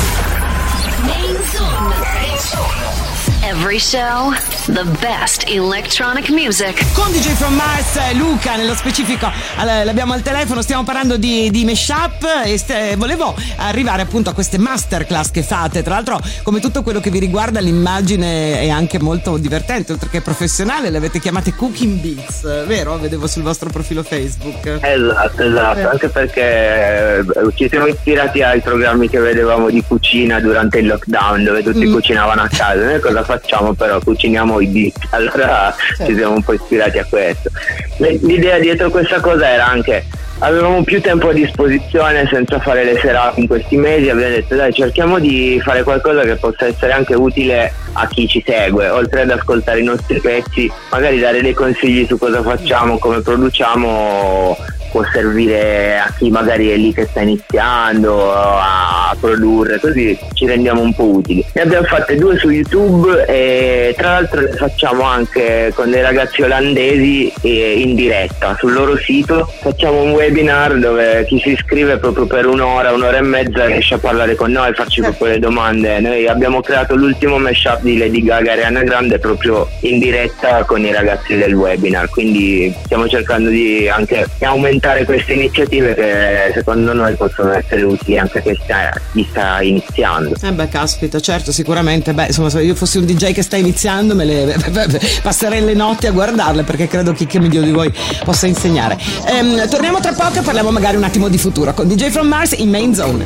Every 3.44 3.78
show, 3.78 4.34
the 4.68 4.84
best 4.99 5.43
electronic 5.47 6.30
music. 6.30 6.84
Con 6.93 7.11
DJ 7.11 7.34
from 7.36 7.53
Mars, 7.55 7.97
Luca 8.14 8.55
nello 8.55 8.74
specifico, 8.76 9.30
allora, 9.57 9.84
l'abbiamo 9.84 10.14
al 10.14 10.22
telefono, 10.22 10.61
stiamo 10.61 10.84
parlando 10.84 11.18
di, 11.18 11.49
di 11.51 11.66
mashup 11.66 12.26
e 12.45 12.57
st- 12.57 12.95
volevo 12.95 13.36
arrivare 13.57 14.01
appunto 14.03 14.30
a 14.30 14.34
queste 14.34 14.57
masterclass 14.57 15.32
che 15.32 15.43
fate. 15.43 15.84
Tra 15.84 15.95
l'altro, 15.95 16.20
come 16.43 16.59
tutto 16.59 16.82
quello 16.84 16.99
che 16.99 17.09
vi 17.09 17.20
riguarda, 17.20 17.59
l'immagine 17.59 18.61
è 18.61 18.70
anche 18.70 18.99
molto 18.99 19.38
divertente, 19.38 19.91
oltre 19.91 20.09
che 20.09 20.22
professionale, 20.22 20.89
le 20.89 20.97
avete 20.97 21.20
chiamate 21.20 21.53
Cooking 21.55 21.99
Beats, 21.99 22.66
vero? 22.66 22.97
Vedevo 22.97 23.28
sul 23.28 23.43
vostro 23.43 23.70
profilo 23.70 24.03
Facebook. 24.03 24.78
Esatto, 24.82 25.43
esatto, 25.43 25.80
Eh. 25.80 25.84
anche 25.84 26.07
perché 26.09 26.41
eh, 27.20 27.24
ci 27.55 27.68
siamo 27.70 27.88
ispirati 27.88 28.41
ai 28.41 28.61
programmi 28.61 29.09
che 29.09 29.20
vedevamo 29.20 29.70
di 29.70 29.84
cucina 29.86 30.39
durante 30.39 30.80
il 30.80 30.88
lockdown 30.88 31.43
dove 31.43 31.61
tutti 31.64 31.86
Mm. 31.86 31.93
cucinavano 31.93 32.41
a 32.41 32.47
casa. 32.47 32.84
Noi 32.86 32.99
cosa 32.99 33.24
facciamo 33.24 33.74
però? 33.74 33.99
Cuciniamo 33.99 34.53
i 34.60 34.68
beat, 34.68 34.95
allora 35.12 35.74
Certo. 35.76 36.06
ci 36.06 36.18
siamo 36.18 36.36
un 36.36 36.43
po' 36.43 36.54
ispirati 36.54 36.97
a 36.97 37.06
questo. 37.10 37.49
L'idea 37.97 38.60
dietro 38.60 38.89
questa 38.89 39.20
cosa 39.20 39.49
era 39.49 39.66
anche 39.66 40.06
avevamo 40.39 40.84
più 40.84 40.99
tempo 40.99 41.30
a 41.30 41.34
disposizione 41.34 42.28
senza 42.30 42.60
fare 42.60 42.84
le 42.84 42.97
serate 42.99 43.39
in 43.39 43.47
questi 43.47 43.78
mesi 43.78 44.10
abbiamo 44.10 44.34
detto 44.34 44.56
dai 44.56 44.74
cerchiamo 44.74 45.20
di 45.20 45.62
fare 45.64 45.84
qualcosa 45.84 46.22
che 46.22 46.36
possa 46.36 46.66
essere 46.66 46.91
anche 46.91 47.14
utile 47.16 47.72
a 47.93 48.08
chi 48.08 48.28
ci 48.28 48.43
segue 48.45 48.89
oltre 48.89 49.22
ad 49.22 49.30
ascoltare 49.30 49.80
i 49.80 49.84
nostri 49.84 50.20
pezzi 50.20 50.70
magari 50.91 51.20
dare 51.20 51.41
dei 51.41 51.54
consigli 51.54 52.06
su 52.06 52.18
cosa 52.18 52.41
facciamo 52.41 52.97
come 52.97 53.22
produciamo 53.22 54.58
può 54.94 55.04
servire 55.12 55.98
a 55.98 56.14
chi 56.16 56.30
magari 56.30 56.70
è 56.70 56.76
lì 56.76 56.94
che 56.94 57.08
sta 57.08 57.22
iniziando 57.22 58.32
a 58.32 59.16
produrre, 59.20 59.80
così 59.80 60.16
ci 60.34 60.46
rendiamo 60.46 60.82
un 60.82 60.94
po' 60.94 61.06
utili. 61.06 61.44
Ne 61.54 61.62
abbiamo 61.62 61.88
fatte 61.88 62.16
due 62.16 62.38
su 62.38 62.50
YouTube 62.52 63.26
e 63.26 63.96
tra 63.98 64.12
l'altro 64.12 64.41
le 64.41 64.52
facciamo 64.52 65.02
anche 65.02 65.72
con 65.74 65.89
dei 65.89 66.04
ragazzi 66.04 66.44
olandesi 66.44 67.34
in 67.41 67.96
diretta 67.96 68.56
sul 68.60 68.74
loro 68.74 68.96
sito. 68.98 69.52
Facciamo 69.62 70.04
un 70.04 70.12
webinar 70.12 70.78
dove 70.78 71.26
chi 71.26 71.39
si 71.39 71.54
iscrive 71.54 71.98
proprio 71.98 72.28
per 72.28 72.46
un'ora, 72.46 72.94
un'ora 72.94 73.18
e 73.18 73.22
mezza 73.22 73.66
riesce 73.66 73.96
a 73.96 73.98
parlare 73.98 74.36
con 74.36 74.52
noi, 74.52 74.76
farci 74.76 75.02
proprio 75.02 75.30
le 75.30 75.39
domande. 75.39 76.00
Noi 76.02 76.28
abbiamo 76.28 76.62
creato 76.62 76.96
l'ultimo 76.96 77.39
mashup 77.39 77.82
di 77.82 77.98
Lady 77.98 78.24
Gaga 78.24 78.52
e 78.52 78.54
Ariana 78.54 78.84
Grande 78.84 79.18
proprio 79.18 79.68
in 79.80 79.98
diretta 79.98 80.64
con 80.66 80.86
i 80.86 80.94
ragazzi 80.94 81.36
del 81.36 81.56
webinar, 81.56 82.10
quindi 82.10 82.72
stiamo 82.84 83.08
cercando 83.08 83.50
di 83.50 83.89
anche 83.89 84.28
aumentare 84.41 84.82
raccontare 84.84 85.06
queste 85.06 85.34
iniziative 85.34 85.96
che 85.96 86.52
secondo 86.54 86.94
noi 86.94 87.16
possono 87.16 87.54
essere 87.54 87.84
utili 87.84 88.18
anche 88.18 88.40
a 88.40 88.42
chi 88.42 89.28
sta, 89.30 89.62
iniziando. 89.62 90.36
Eh 90.42 90.52
beh, 90.52 90.68
caspita, 90.68 91.20
certo, 91.22 91.52
sicuramente. 91.52 92.14
Beh, 92.14 92.28
insomma, 92.28 92.50
se 92.50 92.62
io 92.62 92.76
fossi 92.76 92.98
un 92.98 93.06
DJ 93.06 93.32
che 93.32 93.42
sta 93.42 93.56
iniziando, 93.56 94.14
me 94.14 94.26
le 94.26 94.56
passerei 95.24 95.62
le 95.62 95.74
notti 95.74 96.08
a 96.08 96.12
guardarle 96.12 96.64
perché 96.64 96.88
credo 96.88 97.14
che 97.14 97.26
chi 97.26 97.40
meglio 97.40 97.62
di 97.62 97.72
voi 97.72 97.92
possa 98.26 98.48
insegnare. 98.48 98.98
Ehm, 99.28 99.70
torniamo 99.70 100.00
tra 100.02 100.12
poco 100.12 100.40
e 100.40 100.42
parliamo 100.42 100.70
magari 100.70 100.98
un 100.98 101.04
attimo 101.04 101.30
di 101.30 101.38
futuro 101.38 101.74
con 101.74 101.88
DJ 101.88 102.10
from 102.10 102.28
Mars 102.28 102.52
in 102.58 102.70
Main 102.70 102.94
Zone. 102.94 103.26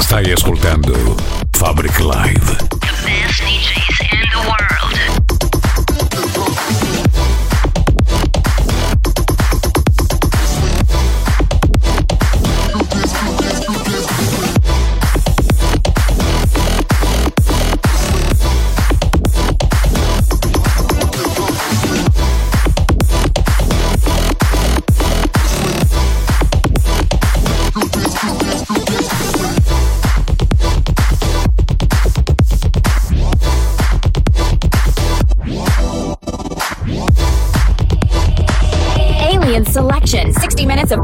Stai 0.00 0.32
ascoltando 0.32 1.16
Fabric 1.52 1.98
Live. 2.00 2.35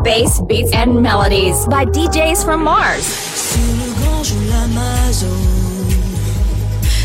Bass, 0.02 0.40
beats, 0.40 0.72
and 0.72 1.02
melodies 1.02 1.66
by 1.66 1.84
DJs 1.84 2.44
from 2.44 2.64
Mars. 2.64 3.06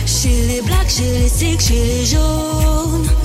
Chez 0.06 0.48
les 0.48 0.62
blacks, 0.62 0.98
chez 0.98 1.20
les 1.20 1.60
chez 1.60 1.86
les 1.86 2.06
jaunes. 2.06 3.17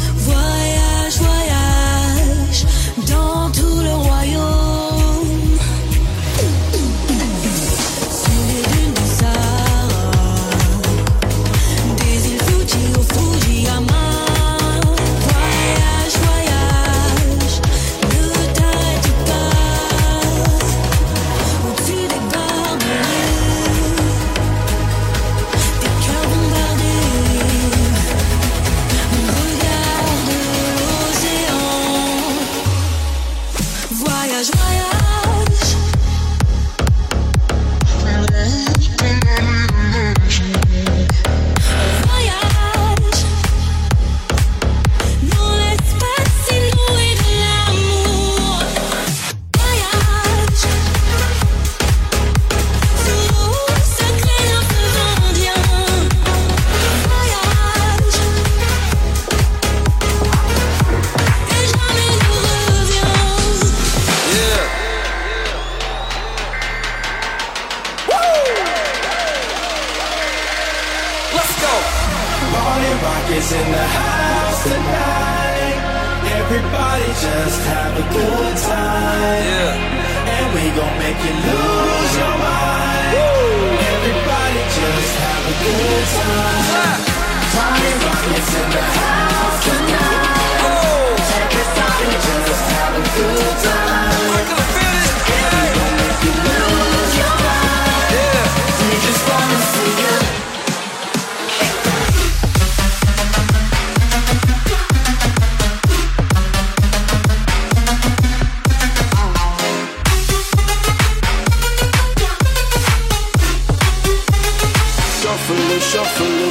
Shuffling, 115.73 115.81
shuffling. 115.81 116.51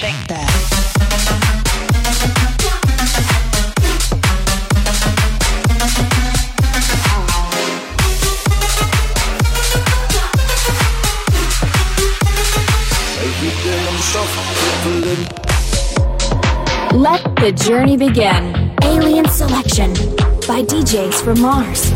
Shake 0.00 0.26
that. 0.28 0.50
Every 13.20 13.52
day 13.62 13.80
I'm 13.86 14.00
shuffling. 14.10 15.22
Let 16.98 17.22
the 17.36 17.52
journey 17.52 17.96
begin. 17.98 18.72
Alien 18.82 19.28
Selection 19.28 19.92
by 20.48 20.62
DJs 20.62 21.22
from 21.22 21.40
Mars. 21.42 21.92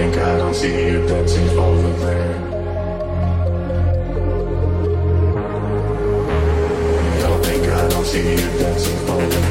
Think 0.00 0.16
I 0.16 0.38
don't 0.38 0.54
see 0.54 0.86
you 0.86 1.06
dancing 1.06 1.50
over 1.58 1.90
there. 2.04 2.38
Don't 7.20 7.44
think 7.44 7.68
I 7.68 7.88
don't 7.88 8.06
see 8.06 8.30
you 8.30 8.48
dancing 8.58 9.10
over 9.10 9.28
there. 9.28 9.49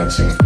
Dancing. 0.00 0.39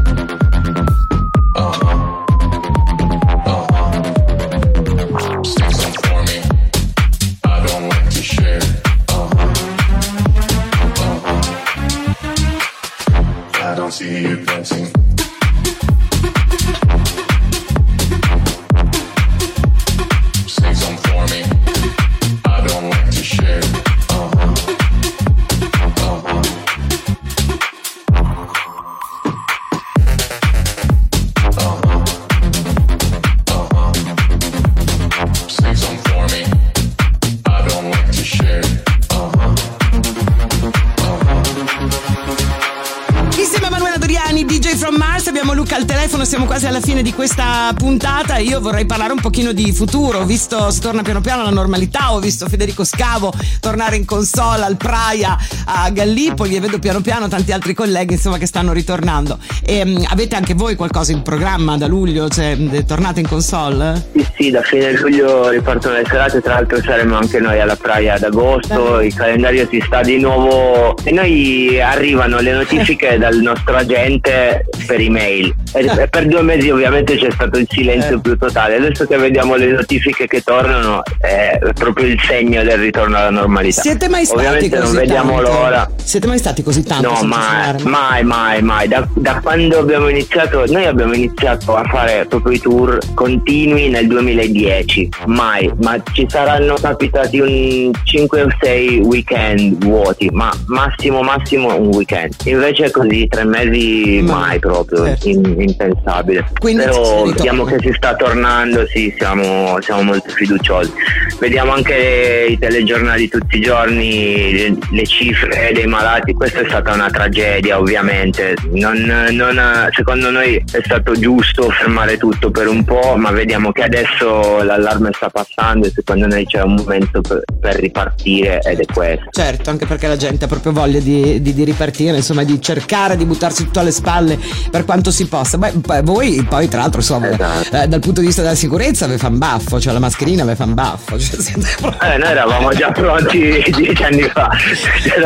Di 47.04 47.12
questa 47.12 47.70
puntata. 47.76 48.38
Io 48.38 48.62
vorrei 48.62 48.86
parlare 48.86 49.12
un 49.12 49.20
pochino 49.20 49.52
di 49.52 49.72
futuro. 49.72 50.20
Ho 50.20 50.24
visto 50.24 50.70
si 50.70 50.80
torna 50.80 51.02
piano 51.02 51.20
piano 51.20 51.42
alla 51.42 51.50
normalità, 51.50 52.14
ho 52.14 52.18
visto 52.18 52.48
Federico 52.48 52.82
Scavo 52.82 53.30
tornare 53.60 53.96
in 53.96 54.06
console 54.06 54.64
al 54.64 54.78
Praia 54.78 55.36
a 55.64 55.90
Gallipoli 55.90 56.56
e 56.56 56.60
vedo 56.60 56.78
piano 56.78 57.00
piano 57.00 57.28
tanti 57.28 57.52
altri 57.52 57.74
colleghi 57.74 58.14
insomma 58.14 58.38
che 58.38 58.46
stanno 58.46 58.72
ritornando. 58.72 59.38
E, 59.64 59.84
mh, 59.84 60.04
avete 60.10 60.36
anche 60.36 60.54
voi 60.54 60.74
qualcosa 60.76 61.12
in 61.12 61.22
programma 61.22 61.76
da 61.76 61.86
luglio? 61.86 62.28
Cioè, 62.28 62.56
tornate 62.86 63.20
in 63.20 63.28
console? 63.28 64.08
Sì, 64.12 64.26
sì, 64.36 64.50
da 64.50 64.62
fine 64.62 64.92
luglio 64.92 65.48
ripartono 65.48 65.94
le 65.94 66.04
serate, 66.06 66.40
tra 66.40 66.54
l'altro 66.54 66.80
saremo 66.82 67.16
anche 67.16 67.40
noi 67.40 67.60
alla 67.60 67.76
praia 67.76 68.14
ad 68.14 68.22
agosto, 68.22 69.00
il 69.00 69.14
calendario 69.14 69.66
si 69.70 69.82
sta 69.84 70.02
di 70.02 70.18
nuovo 70.18 70.96
e 71.02 71.12
noi 71.12 71.80
arrivano 71.80 72.40
le 72.40 72.52
notifiche 72.52 73.16
dal 73.18 73.36
nostro 73.36 73.76
agente 73.76 74.66
per 74.86 75.00
email 75.00 75.54
e 75.72 75.84
e 75.84 76.08
per 76.08 76.26
due 76.26 76.42
mesi 76.42 76.70
ovviamente 76.70 77.16
c'è 77.16 77.30
stato 77.30 77.58
il 77.58 77.66
silenzio 77.70 78.20
più 78.20 78.36
totale, 78.36 78.76
adesso 78.76 79.06
che 79.06 79.16
vediamo 79.16 79.54
le 79.56 79.68
notifiche 79.68 80.26
che 80.26 80.42
tornano 80.42 81.02
è 81.18 81.58
proprio 81.74 82.06
il 82.06 82.20
segno 82.26 82.62
del 82.62 82.78
ritorno 82.78 83.16
alla 83.16 83.30
normalità. 83.30 83.82
Siete 83.82 84.08
mai 84.08 84.24
stati 84.24 84.46
Ovviamente 84.46 84.78
non 84.78 84.92
vediamo 84.92 85.34
tanto? 85.36 85.50
L'ora. 85.54 85.90
Siete 86.02 86.26
mai 86.26 86.38
stati 86.38 86.62
così 86.62 86.82
tanto? 86.82 87.10
No, 87.10 87.22
mai, 87.22 87.82
mai, 87.82 88.22
mai, 88.24 88.62
mai. 88.62 88.88
Da, 88.88 89.06
da 89.14 89.40
quando 89.42 89.78
abbiamo 89.78 90.08
iniziato, 90.08 90.64
noi 90.68 90.84
abbiamo 90.84 91.14
iniziato 91.14 91.74
a 91.74 91.84
fare 91.84 92.26
proprio 92.28 92.52
i 92.52 92.58
tour 92.60 92.98
continui 93.14 93.88
nel 93.88 94.06
2010, 94.06 95.08
mai, 95.26 95.70
ma 95.80 96.00
ci 96.12 96.26
saranno 96.28 96.74
capitati 96.74 97.38
un 97.40 97.90
5 98.02 98.42
o 98.42 98.48
6 98.60 98.98
weekend 99.00 99.84
vuoti, 99.84 100.28
ma 100.30 100.52
massimo, 100.66 101.22
massimo 101.22 101.74
un 101.76 101.88
weekend. 101.88 102.34
Invece 102.44 102.90
così 102.90 103.26
tre 103.28 103.44
mesi 103.44 104.20
mai 104.22 104.58
proprio, 104.58 105.16
in- 105.24 105.54
impensabile. 105.58 106.46
Quindi 106.58 106.84
Però 106.84 107.24
vediamo 107.24 107.64
che 107.64 107.78
si 107.80 107.92
sta 107.96 108.14
tornando, 108.14 108.86
sì, 108.86 109.12
siamo, 109.16 109.78
siamo 109.80 110.02
molto 110.02 110.30
fiduciosi. 110.30 110.92
Vediamo 111.38 111.72
anche 111.72 112.46
i 112.50 112.58
telegiornali 112.58 113.28
tutti 113.28 113.56
i 113.56 113.60
giorni, 113.60 114.52
le, 114.52 114.78
le 114.90 115.06
cifre 115.06 115.43
dei 115.48 115.86
malati, 115.86 116.32
questa 116.32 116.60
è 116.60 116.64
stata 116.66 116.92
una 116.92 117.08
tragedia 117.10 117.78
ovviamente, 117.78 118.54
non, 118.72 118.96
non- 119.30 119.88
secondo 119.92 120.30
noi 120.30 120.56
è 120.72 120.80
stato 120.82 121.12
giusto 121.12 121.68
fermare 121.70 122.16
tutto 122.16 122.50
per 122.50 122.68
un 122.68 122.84
po', 122.84 123.14
ma 123.16 123.30
vediamo 123.30 123.72
che 123.72 123.82
adesso 123.82 124.62
l'allarme 124.62 125.10
sta 125.12 125.28
passando 125.28 125.86
e 125.86 125.92
secondo 125.94 126.26
noi 126.26 126.44
c'è 126.46 126.62
un 126.62 126.74
momento 126.74 127.20
per, 127.20 127.42
per 127.60 127.76
ripartire 127.76 128.60
ed 128.62 128.80
è 128.80 128.84
questo. 128.92 129.26
Certo, 129.30 129.70
anche 129.70 129.86
perché 129.86 130.06
la 130.08 130.16
gente 130.16 130.44
ha 130.44 130.48
proprio 130.48 130.72
voglia 130.72 130.98
di, 131.00 131.40
di- 131.42 131.54
di 131.54 131.64
ripartire, 131.64 132.16
insomma, 132.16 132.44
di 132.44 132.60
cercare 132.60 133.16
di 133.16 133.24
buttarsi 133.24 133.64
tutto 133.64 133.80
alle 133.80 133.92
spalle 133.92 134.38
per 134.70 134.84
quanto 134.84 135.10
si 135.10 135.26
possa. 135.26 135.58
Beh, 135.58 135.72
voi 136.02 136.44
poi, 136.48 136.68
tra 136.68 136.80
l'altro, 136.80 137.00
insomma, 137.00 137.30
Esatto. 137.30 137.76
eh, 137.82 137.86
dal 137.86 138.00
punto 138.00 138.20
di 138.20 138.26
vista 138.26 138.42
della 138.42 138.54
sicurezza 138.54 139.06
vi 139.06 139.16
fa 139.18 139.28
un 139.28 139.38
baffo, 139.38 139.80
cioè 139.80 139.92
la 139.92 139.98
mascherina 139.98 140.44
vi 140.44 140.54
fa 140.54 140.64
un 140.64 140.74
baffo. 140.74 141.16
Cioè, 141.24 142.12
Eh, 142.14 142.18
noi 142.18 142.28
eravamo 142.30 142.70
già 142.70 142.90
pronti 142.92 143.62
dieci 143.76 144.02
anni 144.02 144.22
fa, 144.22 144.48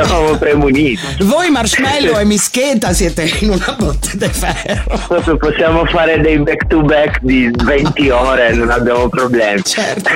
eravamo 0.08 0.36
premuniti. 0.38 0.98
Voi 1.20 1.50
marshmallow 1.50 2.18
e 2.18 2.24
mischeta 2.24 2.92
siete 2.92 3.30
in 3.40 3.50
una 3.50 3.74
botte 3.78 4.10
di 4.14 4.28
ferro. 4.28 5.36
Possiamo 5.38 5.84
fare 5.86 6.20
dei 6.20 6.38
back 6.38 6.66
to 6.66 6.80
back 6.82 7.18
di 7.22 7.50
20 7.64 8.10
ore, 8.10 8.52
non 8.54 8.70
abbiamo 8.70 9.08
problemi. 9.08 9.62
Certo. 9.62 10.08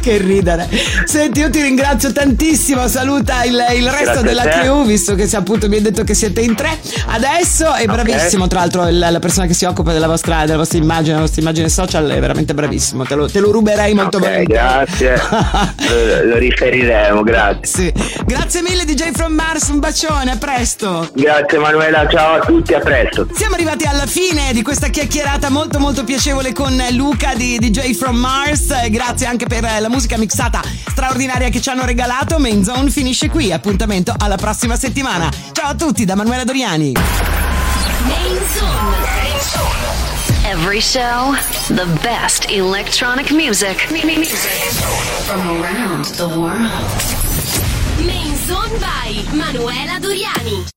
che 0.00 0.18
ridere. 0.18 0.68
Senti, 1.04 1.40
io 1.40 1.50
ti 1.50 1.60
ringrazio 1.60 2.12
tantissimo. 2.12 2.86
Saluta 2.88 3.44
il, 3.44 3.54
il 3.76 3.84
resto 3.88 4.04
Grazie 4.04 4.22
della 4.22 4.42
crew, 4.44 4.84
visto 4.84 5.14
che 5.14 5.28
appunto 5.34 5.68
mi 5.68 5.76
hai 5.76 5.82
detto 5.82 6.04
che 6.04 6.14
siete 6.14 6.40
in 6.40 6.54
tre. 6.54 6.78
Adesso 7.06 7.74
è 7.74 7.84
bravissimo. 7.86 8.46
Tra 8.46 8.60
l'altro, 8.60 8.86
il- 8.88 8.98
la 8.98 9.18
persona 9.18 9.46
che 9.46 9.54
si 9.54 9.64
occupa 9.64 9.92
della 9.92 10.06
vostra, 10.06 10.44
della 10.44 10.58
vostra 10.58 10.78
immagine, 10.78 11.08
della 11.10 11.20
vostra 11.20 11.40
immagine 11.42 11.68
social 11.68 12.08
è 12.08 12.18
veramente 12.20 12.54
bravissimo. 12.54 13.04
Te 13.04 13.14
lo, 13.14 13.28
te 13.28 13.40
lo 13.40 13.50
ruberei 13.50 13.94
molto 13.94 14.18
Ok, 14.18 14.22
bene. 14.24 14.44
grazie. 14.44 15.14
lo, 15.20 16.24
lo 16.24 16.36
riferiremo, 16.36 17.22
grazie. 17.22 17.92
Grazie 18.24 18.62
mille, 18.62 18.84
DJ 18.84 19.07
from 19.12 19.34
Mars. 19.34 19.68
Un 19.68 19.78
bacione, 19.78 20.30
a 20.32 20.36
presto. 20.36 21.08
Grazie 21.14 21.58
Manuela, 21.58 22.06
ciao 22.08 22.34
a 22.34 22.38
tutti, 22.40 22.74
a 22.74 22.80
presto. 22.80 23.26
Siamo 23.32 23.54
arrivati 23.54 23.84
alla 23.84 24.06
fine 24.06 24.52
di 24.52 24.62
questa 24.62 24.88
chiacchierata 24.88 25.50
molto 25.50 25.78
molto 25.78 26.04
piacevole 26.04 26.52
con 26.52 26.76
Luca 26.92 27.34
di 27.34 27.58
DJ 27.58 27.94
From 27.94 28.16
Mars. 28.16 28.88
Grazie 28.88 29.26
anche 29.26 29.46
per 29.46 29.62
la 29.62 29.88
musica 29.88 30.16
mixata 30.16 30.60
straordinaria 30.86 31.48
che 31.48 31.60
ci 31.60 31.68
hanno 31.68 31.84
regalato. 31.84 32.38
Main 32.38 32.64
Zone 32.64 32.90
finisce 32.90 33.28
qui. 33.28 33.52
Appuntamento 33.52 34.14
alla 34.16 34.36
prossima 34.36 34.76
settimana. 34.76 35.30
Ciao 35.52 35.70
a 35.70 35.74
tutti 35.74 36.04
da 36.04 36.14
Manuela 36.14 36.44
Doriani. 36.44 36.92
Main 38.06 38.38
Zone. 38.54 39.18
Every 40.50 40.80
show, 40.80 41.34
the 41.68 41.84
best 42.02 42.46
electronic 42.48 43.30
music. 43.30 43.86
From 45.26 45.40
around 45.60 46.06
the 46.16 46.26
world. 46.26 47.57
Main 48.06 48.36
by 48.80 49.24
Manuela 49.34 49.98
Doriani. 50.00 50.68